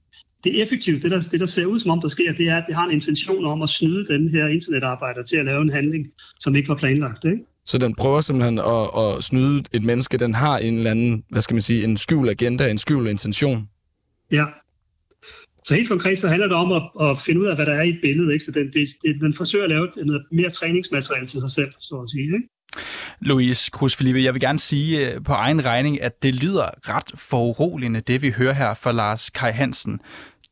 det 0.44 0.62
effektivt. 0.62 1.02
Det 1.02 1.10
der, 1.10 1.20
det, 1.20 1.40
der 1.40 1.46
ser 1.46 1.66
ud 1.66 1.80
som 1.80 1.90
om, 1.90 2.00
der 2.00 2.08
sker, 2.08 2.32
det 2.32 2.48
er, 2.48 2.56
at 2.56 2.64
det 2.66 2.74
har 2.74 2.84
en 2.84 2.90
intention 2.92 3.44
om 3.44 3.62
at 3.62 3.70
snyde 3.70 4.06
den 4.06 4.28
her 4.28 4.46
internetarbejder 4.46 5.22
til 5.22 5.36
at 5.36 5.44
lave 5.44 5.62
en 5.62 5.70
handling, 5.70 6.06
som 6.40 6.56
ikke 6.56 6.68
var 6.68 6.74
planlagt. 6.74 7.24
Ikke? 7.24 7.38
Så 7.66 7.78
den 7.78 7.94
prøver 7.94 8.20
simpelthen 8.20 8.58
at, 8.58 8.88
at 8.98 9.24
snyde 9.24 9.64
et 9.72 9.82
menneske, 9.82 10.18
den 10.18 10.34
har 10.34 10.58
en 10.58 10.78
eller 10.78 10.90
anden, 10.90 11.24
hvad 11.30 11.40
skal 11.40 11.54
man 11.54 11.62
sige, 11.62 11.84
en 11.84 11.96
skjul 11.96 12.28
agenda, 12.28 12.70
en 12.70 12.78
skjul 12.78 13.08
intention. 13.08 13.68
Ja. 14.32 14.44
Så 15.64 15.74
helt 15.74 15.88
konkret 15.88 16.18
så 16.18 16.28
handler 16.28 16.48
det 16.48 16.56
om 16.56 16.72
at, 16.72 16.82
at 17.08 17.18
finde 17.18 17.40
ud 17.40 17.46
af, 17.46 17.56
hvad 17.56 17.66
der 17.66 17.74
er 17.74 17.82
i 17.82 17.88
et 17.88 17.98
billede. 18.02 18.32
Ikke? 18.32 18.44
Så 18.44 18.50
den, 18.50 18.66
det, 18.66 18.88
det, 19.02 19.20
den 19.20 19.34
forsøger 19.34 19.64
at 19.64 19.70
lave 19.70 19.88
noget 19.96 20.22
mere 20.32 20.50
træningsmateriale 20.50 21.26
til 21.26 21.40
sig 21.40 21.50
selv, 21.50 21.72
så 21.80 21.94
at 21.96 22.10
sige. 22.10 22.22
Ikke? 22.22 22.48
Louise 23.20 23.70
Cruz 23.72 23.96
Felipe, 23.96 24.24
jeg 24.24 24.34
vil 24.34 24.40
gerne 24.40 24.58
sige 24.58 24.98
øh, 24.98 25.24
på 25.24 25.32
egen 25.32 25.64
regning, 25.64 26.02
at 26.02 26.22
det 26.22 26.34
lyder 26.34 26.70
ret 26.88 27.12
foruroligende, 27.14 28.00
det 28.00 28.22
vi 28.22 28.30
hører 28.30 28.52
her 28.52 28.74
fra 28.74 28.92
Lars 28.92 29.30
Kai 29.30 29.52
Hansen. 29.52 30.00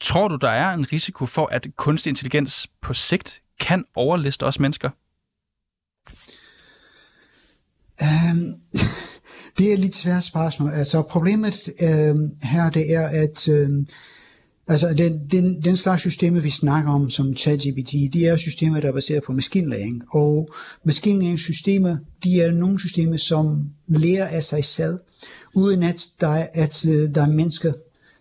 Tror 0.00 0.29
du, 0.29 0.37
der 0.37 0.50
er 0.50 0.74
en 0.74 0.92
risiko 0.92 1.26
for, 1.26 1.46
at 1.46 1.66
kunstig 1.76 2.11
intelligens 2.11 2.68
på 2.83 2.94
sigt 2.94 3.42
kan 3.61 3.85
overliste 3.94 4.42
os 4.46 4.61
mennesker? 4.61 4.90
Um, 8.02 8.55
det 9.59 9.68
er 9.68 9.72
et 9.72 9.79
lidt 9.79 9.94
svært 9.94 10.24
spørgsmål. 10.24 10.70
Altså 10.72 11.02
problemet 11.02 11.68
um, 11.83 12.31
her, 12.42 12.70
det 12.70 12.92
er, 12.92 13.09
at 13.09 13.48
um, 13.48 13.87
altså, 14.68 14.94
den, 14.98 15.26
den, 15.33 15.62
den 15.62 15.76
slags 15.76 16.00
systemer, 16.00 16.40
vi 16.40 16.50
snakker 16.50 16.90
om 16.90 17.11
som 17.11 17.37
ChatGPT, 17.37 17.92
de 18.12 18.26
er 18.26 18.37
systemer, 18.37 18.81
der 18.81 18.88
er 18.88 18.92
baseret 18.92 19.22
på 19.22 19.33
maskinlæring. 19.33 20.02
Og 20.11 20.48
maskinlæringssystemer, 20.85 21.96
de 22.24 22.40
er 22.40 22.50
nogle 22.50 22.79
systemer, 22.79 23.16
som 23.16 23.64
lærer 23.87 24.26
af 24.26 24.42
sig 24.42 24.64
selv, 24.64 24.98
uden 25.55 25.83
at 25.83 26.09
der, 26.20 26.46
at 26.52 26.87
øh, 26.88 27.14
der 27.14 27.22
er 27.22 27.31
mennesker, 27.31 27.72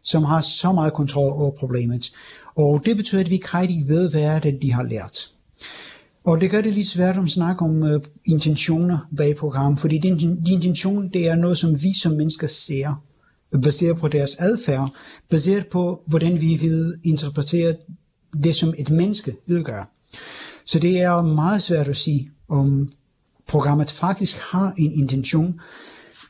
som 0.04 0.24
har 0.24 0.42
så 0.42 0.72
meget 0.72 0.94
kontrol 0.94 1.32
over 1.32 1.52
problemet. 1.52 2.12
Og 2.56 2.82
det 2.86 2.98
betyder, 2.98 3.22
at 3.22 3.30
vi 3.30 3.36
ikke 3.36 3.58
rigtig 3.58 3.88
ved, 3.88 4.12
hvad 4.12 4.22
er 4.22 4.40
det, 4.40 4.62
de 4.62 4.74
har 4.74 4.84
lært. 4.84 5.32
Og 6.24 6.42
det 6.42 6.52
gør 6.52 6.62
det 6.62 6.74
lige 6.74 6.86
svært 6.86 7.18
at 7.18 7.30
snakke 7.30 7.66
om 7.66 7.82
uh, 7.82 8.02
intentioner 8.26 8.98
bag 9.18 9.36
programmet, 9.36 9.80
fordi 9.80 9.98
de, 9.98 10.10
de 10.46 10.54
intention, 10.54 11.10
det 11.14 11.28
er 11.28 11.36
noget, 11.36 11.58
som 11.58 11.84
vi 11.84 11.94
som 12.02 12.12
mennesker 12.12 12.48
ser, 12.48 13.04
baseret 13.64 13.98
på 13.98 14.08
deres 14.08 14.36
adfærd, 14.40 14.90
baseret 15.30 15.68
på, 15.68 16.04
hvordan 16.08 16.42
vi 16.42 16.56
vil 16.56 16.94
interpretere 17.04 17.76
det, 18.44 18.56
som 18.56 18.74
et 18.78 18.90
menneske 18.90 19.36
udgør. 19.50 19.92
Så 20.66 20.80
det 20.80 21.02
er 21.02 21.22
meget 21.22 21.62
svært 21.62 21.88
at 21.88 21.98
sige, 21.98 22.32
om 22.50 22.92
programmet 23.48 23.92
faktisk 23.92 24.38
har 24.38 24.74
en 24.78 24.92
intention, 24.92 25.60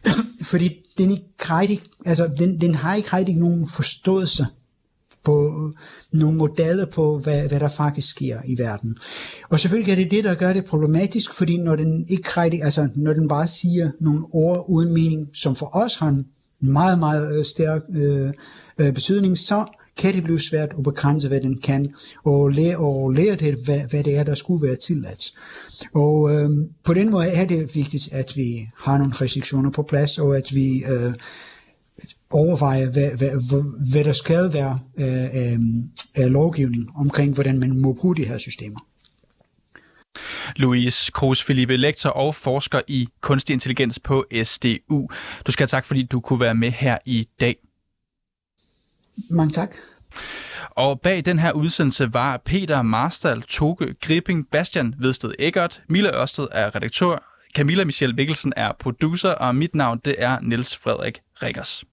fordi 0.52 0.84
den, 0.98 1.12
ikke 1.12 1.26
rigtig, 1.40 1.82
altså, 2.06 2.28
den, 2.40 2.62
den 2.62 2.76
har 2.76 2.96
ikke 2.96 3.18
rigtig 3.18 3.36
nogen 3.36 3.68
forståelse 3.68 4.46
på 5.24 5.72
nogle 6.12 6.38
modeller 6.38 6.86
på, 6.86 7.20
hvad, 7.20 7.48
hvad 7.48 7.60
der 7.60 7.68
faktisk 7.68 8.10
sker 8.10 8.40
i 8.46 8.58
verden. 8.58 8.98
Og 9.50 9.60
selvfølgelig 9.60 9.92
er 9.92 9.96
det 9.96 10.12
det, 10.12 10.24
der 10.24 10.36
gør 10.36 10.54
det 10.54 10.66
problematisk, 10.66 11.34
fordi 11.34 11.58
når 11.58 11.76
den 11.76 12.06
ikke 12.10 12.30
rigtig, 12.30 12.64
altså 12.64 12.90
når 12.96 13.14
den 13.14 13.28
bare 13.28 13.48
siger 13.48 13.92
nogle 14.00 14.26
ord 14.32 14.66
uden 14.68 14.94
mening, 14.94 15.28
som 15.34 15.56
for 15.56 15.76
os 15.76 15.96
har 15.96 16.08
en 16.08 16.26
meget, 16.68 17.00
meget 17.00 17.38
øh, 17.38 17.46
stærk 17.46 17.82
øh, 17.96 18.32
øh, 18.78 18.94
betydning, 18.94 19.38
så 19.38 19.66
kan 19.98 20.14
det 20.14 20.24
blive 20.24 20.40
svært 20.40 20.70
at 20.78 20.84
begrænse, 20.84 21.28
hvad 21.28 21.42
den 21.42 21.58
kan, 21.58 21.94
og 22.24 22.50
lære, 22.50 22.78
og 22.78 23.12
lære 23.12 23.36
det, 23.36 23.56
hvad, 23.66 23.80
hvad 23.90 24.04
det 24.04 24.16
er, 24.16 24.24
der 24.24 24.36
skulle 24.36 24.68
være 24.68 24.76
tilladt. 24.76 25.32
Og 25.94 26.36
øh, 26.36 26.50
på 26.84 26.94
den 26.94 27.12
måde 27.12 27.28
er 27.28 27.46
det 27.46 27.76
vigtigt, 27.76 28.14
at 28.14 28.34
vi 28.36 28.68
har 28.84 28.98
nogle 28.98 29.14
restriktioner 29.22 29.70
på 29.70 29.84
plads, 29.84 30.20
og 30.20 30.38
at 30.38 30.56
vi 30.56 30.84
øh, 30.92 31.14
overveje, 32.32 32.86
hvad, 32.86 33.10
hvad, 33.10 33.92
hvad 33.92 34.04
der 34.04 34.12
skal 34.12 34.54
være 34.54 34.80
øh, 34.98 35.54
øh, 36.18 36.32
lovgivning 36.32 36.90
omkring, 36.96 37.34
hvordan 37.34 37.60
man 37.60 37.80
må 37.80 37.94
bruge 37.94 38.16
de 38.16 38.26
her 38.26 38.38
systemer. 38.38 38.80
Louise 40.56 41.12
Kroos 41.12 41.44
Felipe, 41.44 41.78
lektor 41.78 42.10
og 42.10 42.36
forsker 42.36 42.82
i 42.88 43.08
kunstig 43.22 43.54
intelligens 43.54 44.00
på 44.00 44.26
SDU. 44.44 45.10
Du 45.48 45.52
skal 45.52 45.64
have 45.64 45.68
tak, 45.68 45.86
fordi 45.86 46.04
du 46.04 46.20
kunne 46.20 46.40
være 46.40 46.56
med 46.56 46.72
her 46.72 46.98
i 47.06 47.28
dag. 47.40 47.56
Mange 49.30 49.52
tak. 49.52 49.70
Og 50.70 51.02
bag 51.02 51.26
den 51.26 51.40
her 51.40 51.52
udsendelse 51.52 52.14
var 52.14 52.38
Peter 52.38 52.82
Marstal, 52.82 53.42
Toge 53.42 53.96
Gripping, 54.02 54.48
Bastian 54.52 54.96
Vedsted 55.00 55.34
Eggert, 55.40 55.82
Mille 55.88 56.22
Ørsted 56.22 56.48
er 56.52 56.76
redaktør, 56.76 57.18
Camilla 57.56 57.84
Michelle 57.84 58.16
Mikkelsen 58.16 58.54
er 58.56 58.72
producer, 58.80 59.30
og 59.30 59.56
mit 59.56 59.76
navn 59.76 60.02
det 60.06 60.16
er 60.18 60.40
Niels 60.40 60.78
Frederik 60.78 61.22
Rikkers. 61.44 61.84